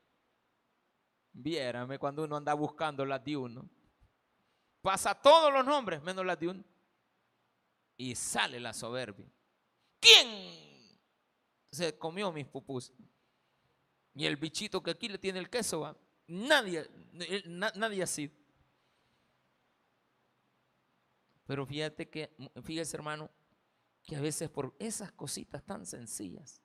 [1.31, 3.69] viérame cuando uno anda buscando las de uno.
[4.81, 6.63] Pasa todos los nombres menos las de uno.
[7.95, 9.31] Y sale la soberbia.
[10.01, 10.99] ¿Quién
[11.71, 12.95] se comió mis pupusas?
[14.15, 15.97] Y el bichito que aquí le tiene el queso, ¿va?
[16.28, 16.89] nadie,
[17.75, 18.32] nadie así.
[21.45, 23.30] Pero fíjate que, fíjese hermano,
[24.04, 26.62] que a veces por esas cositas tan sencillas,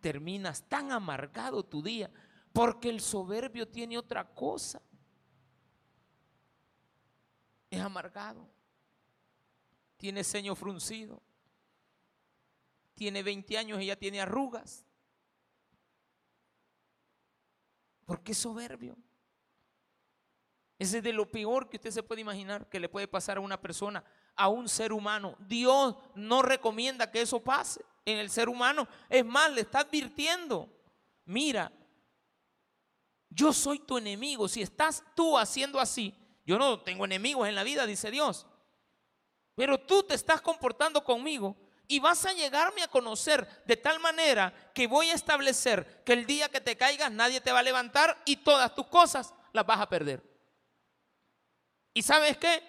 [0.00, 2.10] terminas tan amargado tu día,
[2.52, 4.82] porque el soberbio tiene otra cosa.
[7.70, 8.48] Es amargado.
[9.96, 11.22] Tiene ceño fruncido.
[12.94, 14.84] Tiene 20 años y ya tiene arrugas.
[18.12, 18.94] Porque es soberbio.
[20.78, 23.40] Ese es de lo peor que usted se puede imaginar que le puede pasar a
[23.40, 24.04] una persona,
[24.36, 25.34] a un ser humano.
[25.38, 28.86] Dios no recomienda que eso pase en el ser humano.
[29.08, 30.68] Es más, le está advirtiendo,
[31.24, 31.72] mira,
[33.30, 34.46] yo soy tu enemigo.
[34.46, 38.46] Si estás tú haciendo así, yo no tengo enemigos en la vida, dice Dios.
[39.54, 41.56] Pero tú te estás comportando conmigo
[41.92, 46.24] y vas a llegarme a conocer de tal manera que voy a establecer que el
[46.24, 49.78] día que te caigas nadie te va a levantar y todas tus cosas las vas
[49.78, 50.22] a perder.
[51.92, 52.62] ¿Y sabes qué?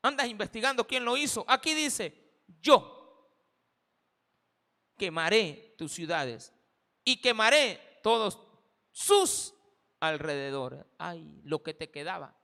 [0.00, 1.44] Andas investigando quién lo hizo.
[1.46, 3.30] Aquí dice, yo
[4.96, 6.50] quemaré tus ciudades
[7.04, 8.38] y quemaré todos
[8.90, 9.52] sus
[10.00, 10.82] alrededores.
[10.96, 12.34] Ay, lo que te quedaba.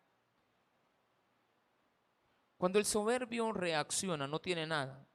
[2.59, 5.09] Cuando el soberbio reacciona, no tiene nada.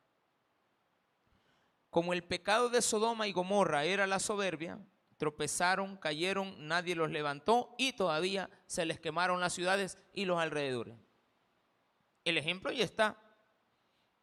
[1.89, 4.80] Como el pecado de Sodoma y Gomorra era la soberbia,
[5.17, 10.95] tropezaron, cayeron, nadie los levantó y todavía se les quemaron las ciudades y los alrededores.
[12.23, 13.17] El ejemplo ya está.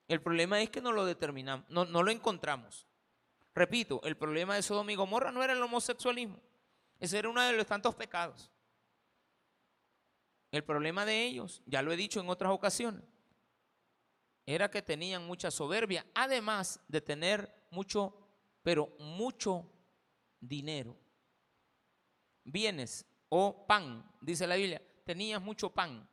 [0.08, 2.86] El problema es que no lo determinamos, no, lo encontramos.
[3.54, 6.40] Repito, el problema de Sodoma y Gomorra no era el homosexualismo.
[7.00, 8.50] Ese era uno de los tantos pecados.
[10.52, 13.02] El problema de ellos, ya lo he dicho en otras ocasiones,
[14.46, 18.14] era que tenían mucha soberbia, además de tener mucho,
[18.62, 19.70] pero mucho
[20.40, 20.96] dinero.
[22.44, 26.08] Bienes o pan, dice la Biblia, tenías mucho pan.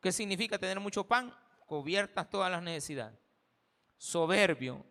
[0.00, 1.34] ¿Qué significa tener mucho pan?
[1.66, 3.18] Cubiertas todas las necesidades.
[3.96, 4.84] Soberbio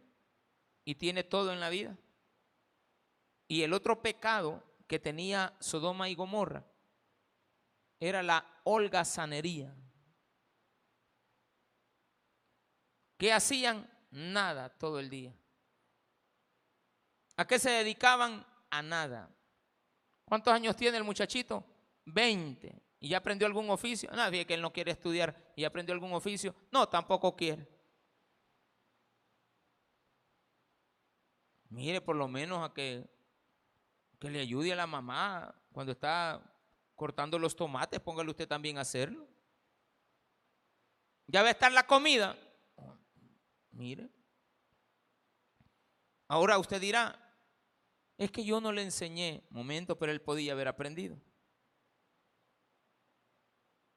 [0.86, 1.98] y tiene todo en la vida.
[3.48, 6.66] Y el otro pecado que tenía Sodoma y Gomorra
[8.00, 9.76] era la holgazanería.
[13.18, 13.91] ¿Qué hacían?
[14.12, 15.34] Nada todo el día.
[17.38, 18.46] ¿A qué se dedicaban?
[18.70, 19.30] A nada.
[20.26, 21.66] ¿Cuántos años tiene el muchachito?
[22.06, 22.82] 20.
[23.00, 24.12] ¿Y ya aprendió algún oficio?
[24.12, 26.54] Nadie que él no quiere estudiar y aprendió algún oficio.
[26.72, 27.68] No, tampoco quiere.
[31.70, 33.10] Mire, por lo menos a que,
[34.20, 36.42] que le ayude a la mamá cuando está
[36.96, 39.26] cortando los tomates, póngale usted también a hacerlo.
[41.28, 42.38] Ya va a estar la comida.
[43.82, 44.12] Mire.
[46.28, 47.18] Ahora usted dirá,
[48.16, 51.20] es que yo no le enseñé, momento, pero él podía haber aprendido.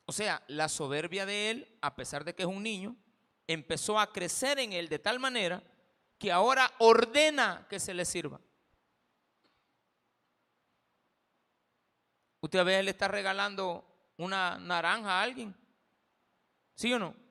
[0.07, 2.97] O sea, la soberbia de él, a pesar de que es un niño,
[3.47, 5.63] empezó a crecer en él de tal manera
[6.19, 8.41] que ahora ordena que se le sirva.
[12.41, 13.85] Usted a veces le está regalando
[14.17, 15.55] una naranja a alguien.
[16.75, 17.24] ¿Sí o no?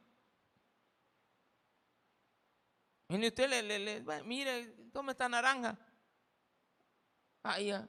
[3.09, 5.77] Y usted mire, tome esta naranja.
[7.43, 7.87] Ay, ya.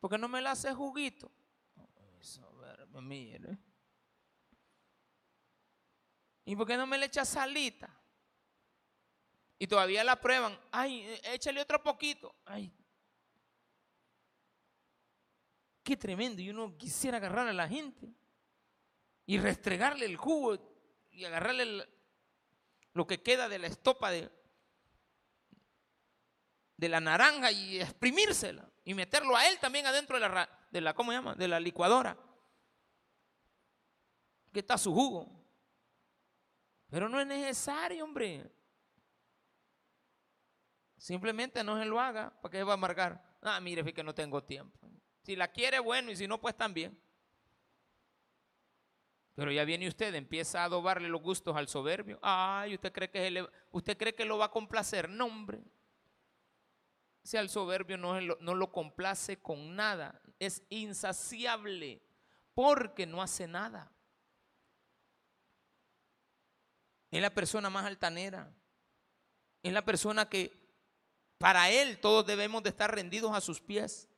[0.00, 1.32] Porque no me la hace juguito.
[3.02, 3.58] mire.
[6.44, 7.88] ¿Y por qué no me le echa salita?
[9.58, 10.58] Y todavía la prueban.
[10.70, 12.34] Ay, échale otro poquito.
[12.44, 12.72] Ay.
[15.82, 16.42] Qué tremendo.
[16.42, 18.12] Y uno quisiera agarrar a la gente
[19.26, 20.58] y restregarle el jugo
[21.10, 21.93] y agarrarle el,
[22.94, 24.30] lo que queda de la estopa de,
[26.76, 30.94] de la naranja y exprimírsela y meterlo a él también adentro de la, de la
[30.94, 31.34] ¿cómo llama?
[31.34, 32.16] De la licuadora.
[34.52, 35.28] Que está su jugo.
[36.88, 38.48] Pero no es necesario, hombre.
[40.96, 43.36] Simplemente no se lo haga, ¿para que se va a amargar?
[43.42, 44.88] Ah, mire, que no tengo tiempo.
[45.22, 46.98] Si la quiere, bueno, y si no, pues también.
[49.34, 52.18] Pero ya viene usted, empieza a adobarle los gustos al soberbio.
[52.22, 55.08] Ay, ¿usted cree que, usted cree que lo va a complacer?
[55.08, 55.60] No, hombre.
[57.24, 62.02] Si al soberbio no, no lo complace con nada, es insaciable
[62.54, 63.90] porque no hace nada.
[67.10, 68.52] Es la persona más altanera.
[69.62, 70.52] Es la persona que
[71.38, 74.08] para él todos debemos de estar rendidos a sus pies.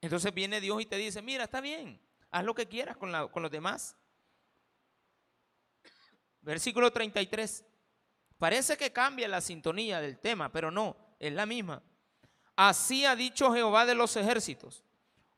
[0.00, 3.50] Entonces viene Dios y te dice, mira, está bien, Haz lo que quieras con, los
[3.50, 3.96] demás.
[6.40, 7.64] Versículo 33.
[8.38, 11.82] Parece que cambia la sintonía del tema, pero no, es la misma.
[12.54, 14.84] Así ha dicho Jehová de los ejércitos.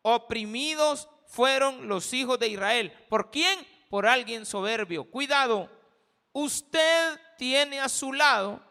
[0.03, 2.93] Oprimidos fueron los hijos de Israel.
[3.09, 3.67] ¿Por quién?
[3.89, 5.05] Por alguien soberbio.
[5.11, 5.71] Cuidado,
[6.33, 8.63] usted tiene a su lado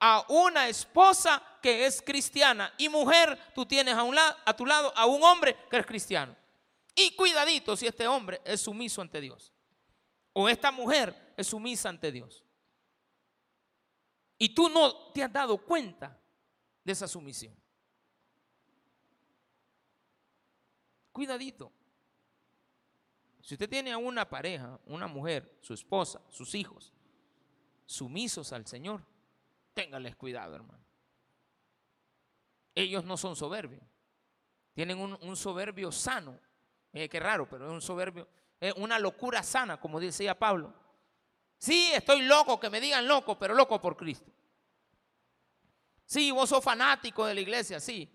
[0.00, 4.92] a una esposa que es cristiana y mujer, tú tienes a, un a tu lado
[4.96, 6.34] a un hombre que es cristiano.
[7.02, 9.54] Y cuidadito si este hombre es sumiso ante Dios.
[10.34, 12.44] O esta mujer es sumisa ante Dios.
[14.36, 16.20] Y tú no te has dado cuenta
[16.84, 17.56] de esa sumisión.
[21.10, 21.72] Cuidadito.
[23.40, 26.92] Si usted tiene a una pareja, una mujer, su esposa, sus hijos,
[27.86, 29.02] sumisos al Señor,
[29.72, 30.84] téngales cuidado, hermano.
[32.74, 33.82] Ellos no son soberbios.
[34.74, 36.38] Tienen un, un soberbio sano
[36.92, 38.28] eh, qué raro, pero es un soberbio.
[38.58, 40.74] Es una locura sana, como decía Pablo.
[41.58, 44.30] Sí, estoy loco, que me digan loco, pero loco por Cristo.
[46.04, 48.10] Sí, vos sos fanático de la iglesia, sí.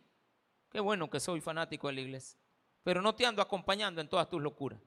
[0.69, 2.37] Qué bueno que soy fanático de la iglesia.
[2.83, 4.81] Pero no te ando acompañando en todas tus locuras.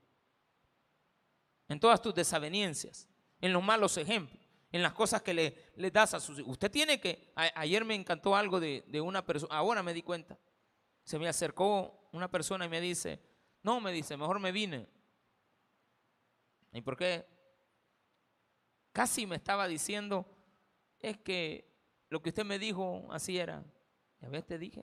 [1.68, 3.08] En todas tus desavenencias.
[3.40, 4.38] En los malos ejemplos.
[4.70, 7.32] En las cosas que le, das a sus Usted tiene que.
[7.34, 9.56] ayer me encantó algo de, de una persona.
[9.56, 10.38] Ahora me di cuenta.
[11.04, 13.18] Se me acercó una persona y me dice:
[13.62, 14.88] no, me dice, mejor me vine.
[16.72, 17.26] ¿Y por qué?
[18.92, 20.26] Casi me estaba diciendo,
[20.98, 21.68] es que
[22.08, 23.64] lo que usted me dijo así era.
[24.20, 24.82] Ya ves, te dije.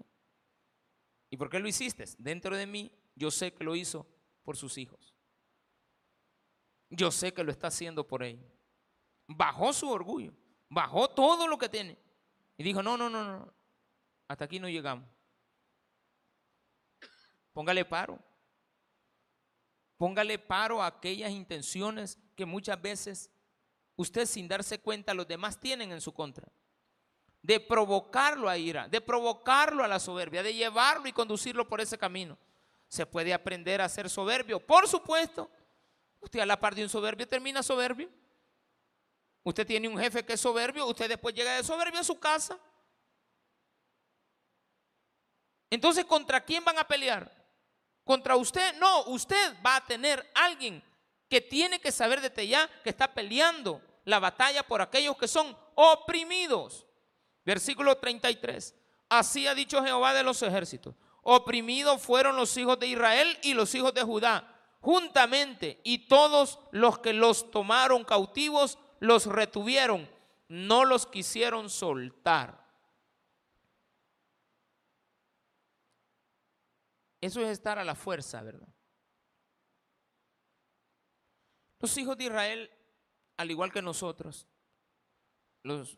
[1.30, 2.05] ¿Y por qué lo hiciste?
[2.17, 4.07] Dentro de mí, yo sé que lo hizo
[4.43, 5.15] por sus hijos.
[6.89, 8.45] Yo sé que lo está haciendo por ellos.
[9.28, 10.34] Bajó su orgullo,
[10.69, 11.97] bajó todo lo que tiene.
[12.57, 13.53] Y dijo, no, no, no, no,
[14.28, 15.09] hasta aquí no llegamos.
[17.51, 18.19] Póngale paro.
[19.98, 23.30] Póngale paro a aquellas intenciones que muchas veces
[23.96, 26.48] usted sin darse cuenta los demás tienen en su contra.
[27.41, 31.98] De provocarlo a ira, de provocarlo a la soberbia, de llevarlo y conducirlo por ese
[31.98, 32.38] camino.
[32.88, 35.50] Se puede aprender a ser soberbio, por supuesto.
[36.20, 38.10] Usted a la par de un soberbio termina soberbio.
[39.43, 42.60] Usted tiene un jefe que es soberbio, usted después llega de soberbio a su casa.
[45.70, 47.45] Entonces, ¿contra quién van a pelear?
[48.06, 48.76] ¿Contra usted?
[48.78, 50.82] No, usted va a tener alguien
[51.28, 55.58] que tiene que saber desde ya que está peleando la batalla por aquellos que son
[55.76, 56.86] oprimidos.
[57.43, 58.74] Versículo 33.
[59.10, 60.95] Así ha dicho Jehová de los ejércitos.
[61.24, 66.99] Oprimidos fueron los hijos de Israel y los hijos de Judá juntamente y todos los
[66.99, 70.08] que los tomaron cautivos los retuvieron,
[70.47, 72.64] no los quisieron soltar.
[77.26, 78.67] Eso es estar a la fuerza, ¿verdad?
[81.80, 82.69] Los hijos de Israel,
[83.36, 84.47] al igual que nosotros,
[85.63, 85.97] los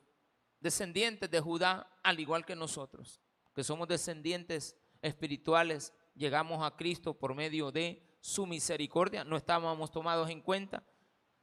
[0.61, 3.19] descendientes de Judá, al igual que nosotros,
[3.53, 10.29] que somos descendientes espirituales, llegamos a Cristo por medio de su misericordia, no estábamos tomados
[10.29, 10.81] en cuenta,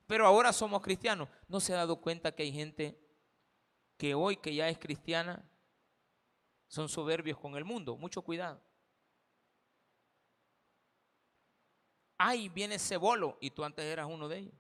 [0.07, 1.29] pero ahora somos cristianos.
[1.47, 2.99] ¿No se ha dado cuenta que hay gente
[3.99, 5.47] que hoy que ya es cristiana
[6.69, 7.99] son soberbios con el mundo?
[7.99, 8.63] Mucho cuidado.
[12.19, 14.55] Ahí viene ese bolo y tú antes eras uno de ellos.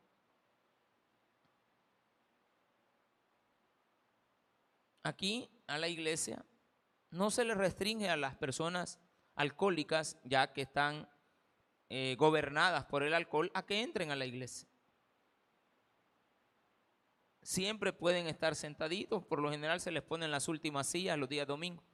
[5.02, 6.44] Aquí a la iglesia
[7.10, 8.98] no se le restringe a las personas
[9.36, 11.08] alcohólicas, ya que están
[11.90, 14.68] eh, gobernadas por el alcohol, a que entren a la iglesia.
[17.42, 21.46] Siempre pueden estar sentaditos, por lo general se les ponen las últimas sillas los días
[21.46, 21.84] domingos.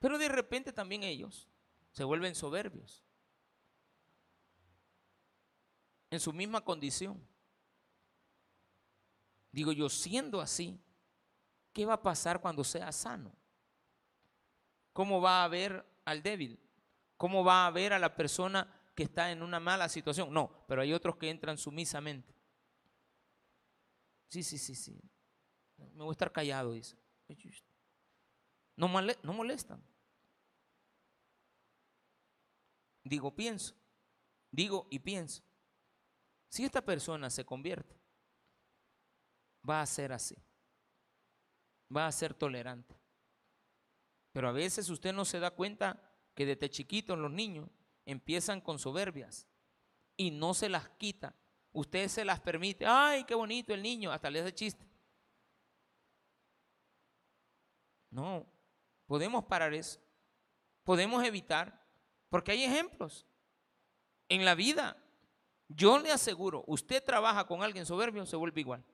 [0.00, 1.48] Pero de repente también ellos
[1.92, 3.04] se vuelven soberbios
[6.14, 7.20] en su misma condición.
[9.52, 10.80] Digo yo, siendo así,
[11.72, 13.32] ¿qué va a pasar cuando sea sano?
[14.92, 16.58] ¿Cómo va a ver al débil?
[17.16, 20.32] ¿Cómo va a ver a la persona que está en una mala situación?
[20.32, 22.34] No, pero hay otros que entran sumisamente.
[24.28, 25.00] Sí, sí, sí, sí.
[25.76, 26.96] Me voy a estar callado, dice.
[28.76, 29.82] No, no molestan.
[33.04, 33.74] Digo, pienso.
[34.50, 35.42] Digo y pienso.
[36.54, 38.00] Si esta persona se convierte,
[39.68, 40.36] va a ser así.
[41.94, 42.94] Va a ser tolerante.
[44.30, 46.00] Pero a veces usted no se da cuenta
[46.32, 47.68] que desde chiquitos los niños
[48.06, 49.48] empiezan con soberbias
[50.16, 51.34] y no se las quita.
[51.72, 52.86] Usted se las permite.
[52.86, 54.86] Ay, qué bonito el niño, hasta le hace chiste.
[58.10, 58.46] No,
[59.06, 59.98] podemos parar eso.
[60.84, 61.84] Podemos evitar,
[62.28, 63.26] porque hay ejemplos
[64.28, 65.03] en la vida.
[65.74, 68.84] Yo le aseguro, usted trabaja con alguien soberbio, se vuelve igual.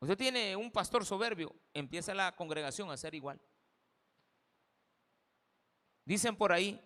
[0.00, 3.40] Usted tiene un pastor soberbio, empieza la congregación a ser igual.
[6.04, 6.80] Dicen por ahí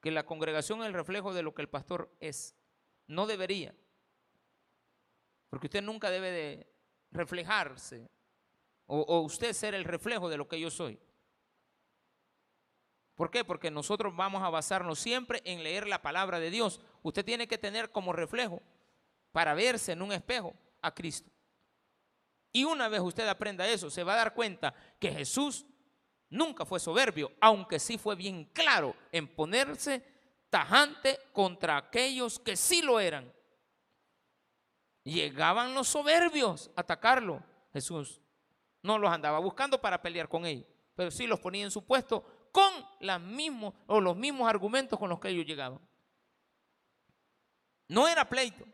[0.00, 2.56] que la congregación es el reflejo de lo que el pastor es.
[3.06, 3.74] No debería.
[5.50, 6.72] Porque usted nunca debe de
[7.10, 8.10] reflejarse
[8.86, 10.98] o, usted ser el reflejo de lo que yo soy.
[13.20, 13.44] ¿Por qué?
[13.44, 16.80] Porque nosotros vamos a basarnos siempre en leer la palabra de Dios.
[17.02, 18.62] Usted tiene que tener como reflejo
[19.30, 21.30] para verse en un espejo a Cristo.
[22.50, 25.66] Y una vez usted aprenda eso, se va a dar cuenta que Jesús
[26.30, 30.02] nunca fue soberbio, aunque sí fue bien claro en ponerse
[30.48, 33.30] tajante contra aquellos que sí lo eran.
[35.04, 37.42] Llegaban los soberbios a atacarlo.
[37.74, 38.22] Jesús
[38.80, 40.64] no los andaba buscando para pelear con ellos,
[40.96, 45.46] pero sí los ponía en su puesto con los mismos argumentos con los que ellos
[45.46, 45.80] llegaban.
[47.88, 48.64] No era pleito.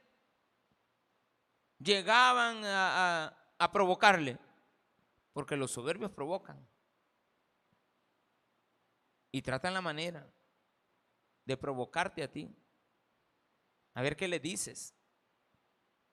[1.79, 4.39] Llegaban a, a provocarle,
[5.33, 6.67] porque los soberbios provocan
[9.31, 10.27] y tratan la manera
[11.45, 12.55] de provocarte a ti.
[13.95, 14.95] A ver qué le dices.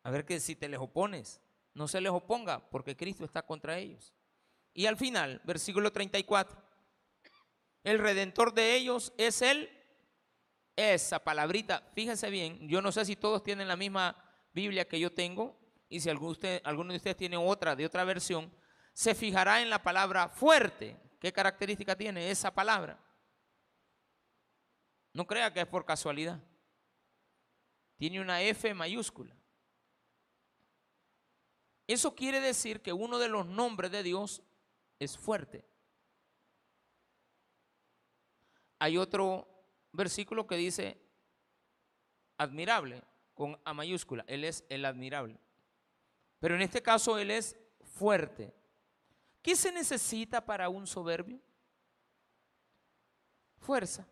[0.04, 1.42] A ver que si te les opones,
[1.74, 4.14] no se les oponga porque Cristo está contra ellos.
[4.74, 6.63] Y al final, versículo 34,
[7.84, 9.70] el redentor de ellos es él.
[10.76, 14.18] Esa palabrita, fíjense bien, yo no sé si todos tienen la misma
[14.54, 15.56] Biblia que yo tengo
[15.88, 18.52] y si alguno, usted, alguno de ustedes tiene otra de otra versión,
[18.94, 20.98] se fijará en la palabra fuerte.
[21.20, 23.00] ¿Qué característica tiene esa palabra?
[25.14, 26.40] No crea que es por casualidad.
[27.98, 29.36] Tiene una F mayúscula.
[31.86, 34.42] Eso quiere decir que uno de los nombres de Dios
[34.98, 35.64] es fuerte.
[38.84, 39.48] Hay otro
[39.94, 41.02] versículo que dice
[42.38, 43.02] admirable,
[43.34, 44.26] con A mayúscula.
[44.28, 45.40] Él es el admirable.
[46.42, 48.54] Pero en este caso Él es fuerte.
[49.42, 51.40] ¿Qué se necesita para un soberbio?
[53.60, 54.06] Fuerza.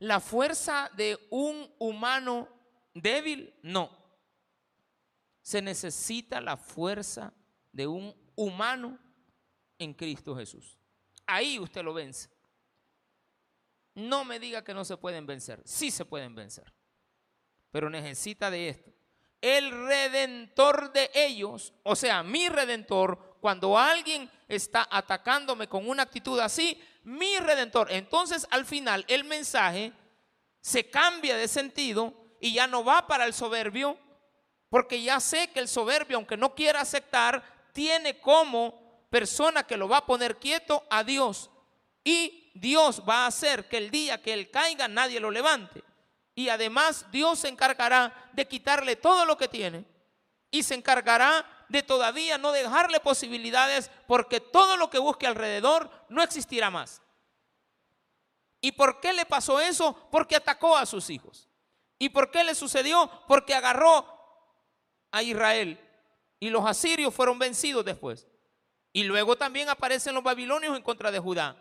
[0.00, 2.46] La fuerza de un humano
[2.92, 3.90] débil, no.
[5.40, 7.32] Se necesita la fuerza
[7.72, 8.98] de un humano
[9.78, 10.78] en Cristo Jesús.
[11.26, 12.28] Ahí usted lo vence.
[14.08, 15.60] No me diga que no se pueden vencer.
[15.64, 16.72] Sí se pueden vencer.
[17.70, 18.90] Pero necesita de esto.
[19.40, 26.38] El redentor de ellos, o sea, mi redentor, cuando alguien está atacándome con una actitud
[26.40, 27.90] así, mi redentor.
[27.90, 29.92] Entonces al final el mensaje
[30.60, 33.98] se cambia de sentido y ya no va para el soberbio,
[34.68, 37.42] porque ya sé que el soberbio, aunque no quiera aceptar,
[37.72, 41.50] tiene como persona que lo va a poner quieto a Dios.
[42.04, 45.82] Y Dios va a hacer que el día que él caiga nadie lo levante.
[46.34, 49.84] Y además Dios se encargará de quitarle todo lo que tiene.
[50.50, 56.22] Y se encargará de todavía no dejarle posibilidades porque todo lo que busque alrededor no
[56.22, 57.00] existirá más.
[58.60, 59.96] ¿Y por qué le pasó eso?
[60.10, 61.48] Porque atacó a sus hijos.
[61.98, 63.10] ¿Y por qué le sucedió?
[63.28, 64.06] Porque agarró
[65.12, 65.78] a Israel
[66.40, 68.26] y los asirios fueron vencidos después.
[68.92, 71.56] Y luego también aparecen los babilonios en contra de Judá.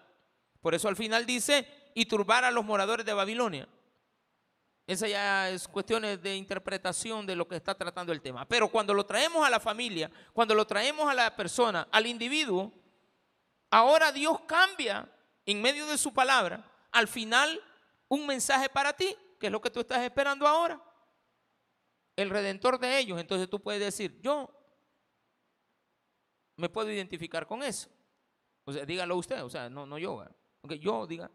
[0.62, 3.68] Por eso al final dice, y turbar a los moradores de Babilonia.
[4.88, 8.48] Esa ya es cuestión de interpretación de lo que está tratando el tema.
[8.48, 12.74] Pero cuando lo traemos a la familia, cuando lo traemos a la persona, al individuo,
[13.70, 15.08] ahora Dios cambia
[15.46, 17.62] en medio de su palabra, al final,
[18.08, 20.82] un mensaje para ti, que es lo que tú estás esperando ahora.
[22.16, 23.20] El redentor de ellos.
[23.20, 24.50] Entonces tú puedes decir, yo
[26.56, 27.90] me puedo identificar con eso.
[28.66, 30.24] O sea, dígalo usted, o sea, no, no yo.
[30.62, 31.32] Aunque yo diga,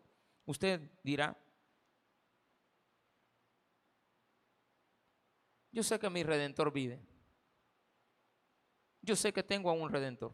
[0.47, 1.37] usted dirá,
[5.73, 7.01] yo sé que mi redentor vive.
[9.03, 10.33] Yo sé que tengo a un redentor.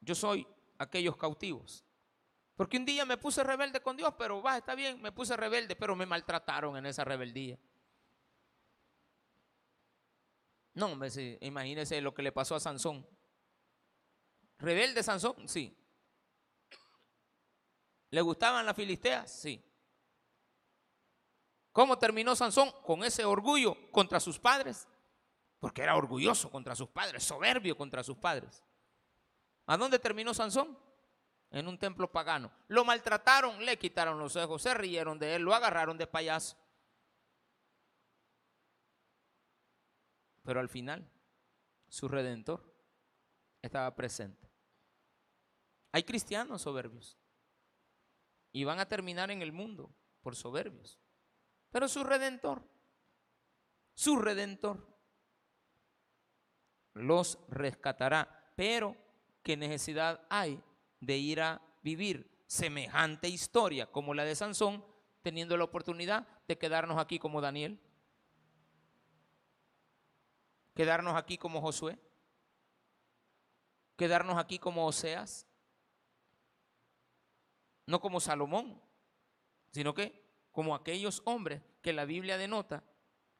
[0.00, 0.46] Yo soy
[0.78, 1.84] aquellos cautivos.
[2.56, 5.74] Porque un día me puse rebelde con Dios, pero va, está bien, me puse rebelde,
[5.74, 7.58] pero me maltrataron en esa rebeldía.
[10.74, 10.98] No,
[11.40, 13.06] imagínese lo que le pasó a Sansón.
[14.58, 15.48] ¿Rebelde Sansón?
[15.48, 15.76] Sí.
[18.14, 19.28] ¿Le gustaban las filisteas?
[19.28, 19.60] Sí.
[21.72, 22.70] ¿Cómo terminó Sansón?
[22.84, 24.86] Con ese orgullo contra sus padres.
[25.58, 28.62] Porque era orgulloso contra sus padres, soberbio contra sus padres.
[29.66, 30.78] ¿A dónde terminó Sansón?
[31.50, 32.52] En un templo pagano.
[32.68, 36.56] Lo maltrataron, le quitaron los ojos, se rieron de él, lo agarraron de payaso.
[40.44, 41.04] Pero al final,
[41.88, 42.62] su redentor
[43.60, 44.48] estaba presente.
[45.90, 47.18] Hay cristianos soberbios
[48.54, 49.90] y van a terminar en el mundo
[50.22, 51.00] por soberbios.
[51.72, 52.62] Pero su redentor,
[53.94, 54.86] su redentor,
[56.94, 58.52] los rescatará.
[58.54, 58.96] Pero,
[59.42, 60.62] ¿qué necesidad hay
[61.00, 64.84] de ir a vivir semejante historia como la de Sansón,
[65.22, 67.80] teniendo la oportunidad de quedarnos aquí como Daniel?
[70.76, 71.98] Quedarnos aquí como Josué.
[73.96, 75.48] Quedarnos aquí como Oseas
[77.86, 78.80] no como Salomón,
[79.70, 82.84] sino que como aquellos hombres que la Biblia denota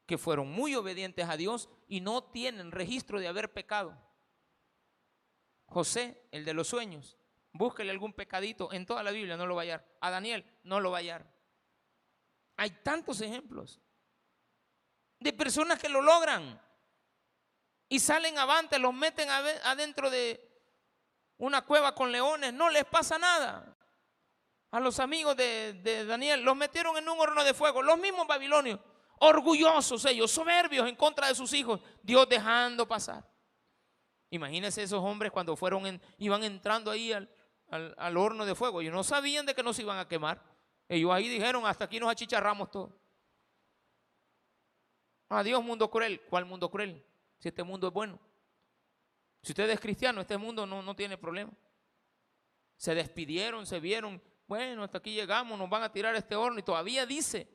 [0.05, 3.97] que fueron muy obedientes a Dios y no tienen registro de haber pecado.
[5.65, 7.17] José, el de los sueños,
[7.53, 9.63] búsquele algún pecadito en toda la Biblia, no lo va
[10.01, 11.25] a Daniel, no lo va a.
[12.57, 13.81] Hay tantos ejemplos
[15.19, 16.61] de personas que lo logran
[17.89, 20.51] y salen avante, los meten adentro de
[21.37, 23.74] una cueva con leones, no les pasa nada
[24.75, 28.77] a los amigos de, Daniel, los metieron en un horno de fuego, los mismos babilonios,
[29.19, 33.25] orgullosos ellos, soberbios en contra de sus hijos, Dios dejando pasar.
[34.31, 37.29] Imagínense esos hombres cuando fueron iban entrando ahí al,
[37.69, 40.43] al, horno de fuego, ellos no sabían de que no se iban a quemar.
[40.89, 42.91] Ellos ahí dijeron, hasta aquí nos achicharramos todos.
[45.29, 46.19] Adiós mundo cruel.
[46.29, 47.01] ¿Cuál mundo cruel?
[47.39, 48.19] Si este mundo es bueno.
[49.41, 51.53] Si usted es cristiano, este mundo no, no tiene problema.
[52.75, 56.59] Se despidieron, se vieron, bueno, hasta aquí llegamos, nos van a tirar este horno.
[56.59, 57.47] Y todavía dice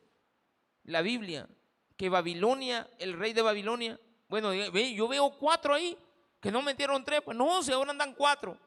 [0.84, 1.48] la Biblia
[1.96, 5.96] que Babilonia, el rey de Babilonia, bueno, yo veo cuatro ahí,
[6.40, 8.58] que no metieron tres, pues no, si ahora andan cuatro.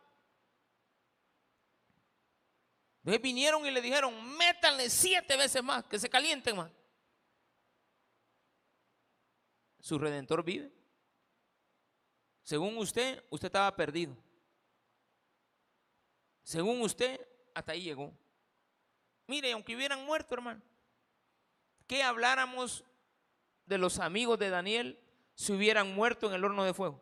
[2.99, 6.71] Entonces vinieron y le dijeron, métanle siete veces más, que se calienten más.
[9.79, 10.71] Su redentor vive.
[12.43, 14.15] Según usted, usted estaba perdido.
[16.43, 17.19] Según usted,
[17.53, 18.13] hasta ahí llegó.
[19.27, 20.61] Mire, aunque hubieran muerto, hermano,
[21.87, 22.83] ¿qué habláramos
[23.65, 24.99] de los amigos de Daniel
[25.35, 26.99] si hubieran muerto en el horno de fuego?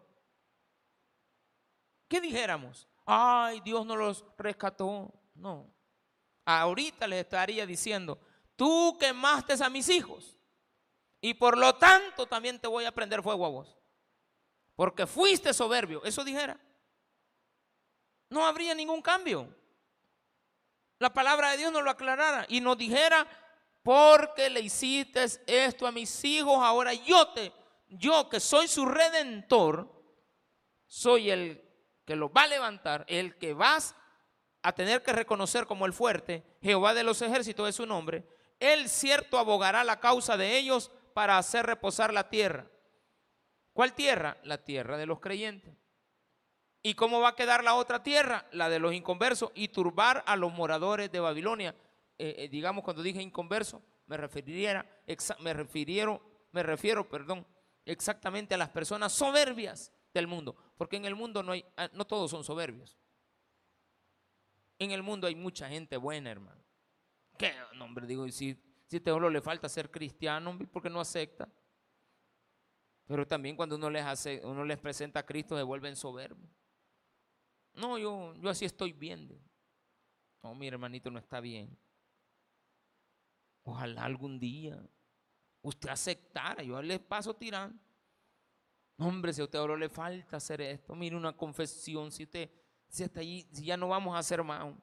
[2.07, 2.87] ¿Qué dijéramos?
[3.05, 5.11] Ay, Dios no los rescató.
[5.33, 5.73] No.
[6.45, 8.19] Ahorita les estaría diciendo,
[8.55, 10.37] tú quemaste a mis hijos
[11.21, 13.77] y por lo tanto también te voy a prender fuego a vos.
[14.75, 16.03] Porque fuiste soberbio.
[16.03, 16.59] Eso dijera.
[18.29, 19.53] No habría ningún cambio.
[21.01, 23.25] La palabra de Dios nos lo aclarara y nos dijera,
[23.81, 27.51] porque le hiciste esto a mis hijos, ahora yo te,
[27.89, 29.91] yo que soy su redentor,
[30.85, 31.67] soy el
[32.05, 33.95] que los va a levantar, el que vas
[34.61, 38.23] a tener que reconocer como el fuerte, Jehová de los ejércitos es su nombre,
[38.59, 42.69] él cierto abogará la causa de ellos para hacer reposar la tierra.
[43.73, 44.37] ¿Cuál tierra?
[44.43, 45.80] La tierra de los creyentes.
[46.83, 48.47] ¿Y cómo va a quedar la otra tierra?
[48.51, 51.75] La de los inconversos y turbar a los moradores de Babilonia.
[52.17, 54.85] Eh, eh, digamos, cuando dije inconverso, me refiriera,
[55.39, 56.21] me refirieron,
[56.51, 57.45] me refiero, perdón,
[57.85, 62.05] exactamente a las personas soberbias del mundo, porque en el mundo no hay, ah, no
[62.05, 62.97] todos son soberbios.
[64.79, 66.61] En el mundo hay mucha gente buena, hermano.
[67.37, 68.07] ¿Qué nombre?
[68.07, 68.55] Digo, si,
[68.87, 71.47] si este solo le falta ser cristiano, porque no acepta.
[73.05, 76.60] Pero también cuando uno les hace, uno les presenta a Cristo, se vuelven soberbios.
[77.73, 79.39] No, yo, yo así estoy viendo.
[80.43, 81.77] No, mi hermanito no está bien.
[83.63, 84.81] Ojalá algún día
[85.61, 87.79] usted aceptara, yo le paso tirando.
[88.97, 92.49] hombre, si a usted ahora le falta hacer esto, mire una confesión, si usted,
[92.87, 94.73] si está allí, si ya no vamos a hacer más.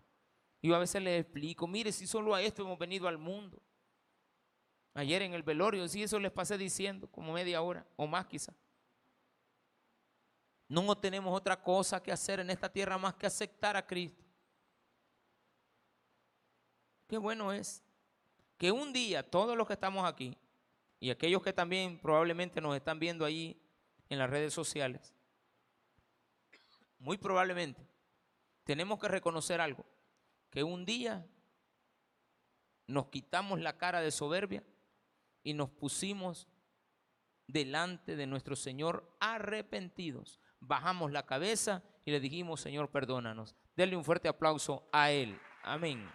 [0.61, 3.63] Yo a veces le explico, mire, si solo a esto hemos venido al mundo.
[4.95, 8.53] Ayer en el velorio, sí, eso les pasé diciendo, como media hora o más quizá.
[10.69, 14.23] No tenemos otra cosa que hacer en esta tierra más que aceptar a Cristo.
[17.07, 17.83] Qué bueno es
[18.59, 20.37] que un día todos los que estamos aquí
[21.01, 23.59] y aquellos que también probablemente nos están viendo ahí
[24.11, 25.15] en las redes sociales,
[26.99, 27.89] muy probablemente
[28.65, 29.87] tenemos que reconocer algo,
[30.51, 31.27] que un día
[32.87, 34.63] nos quitamos la cara de soberbia
[35.43, 36.47] y nos pusimos
[37.47, 43.55] delante de nuestro Señor arrepentidos bajamos la cabeza y le dijimos, Señor, perdónanos.
[43.77, 45.39] Denle un fuerte aplauso a Él.
[45.63, 46.09] Amén.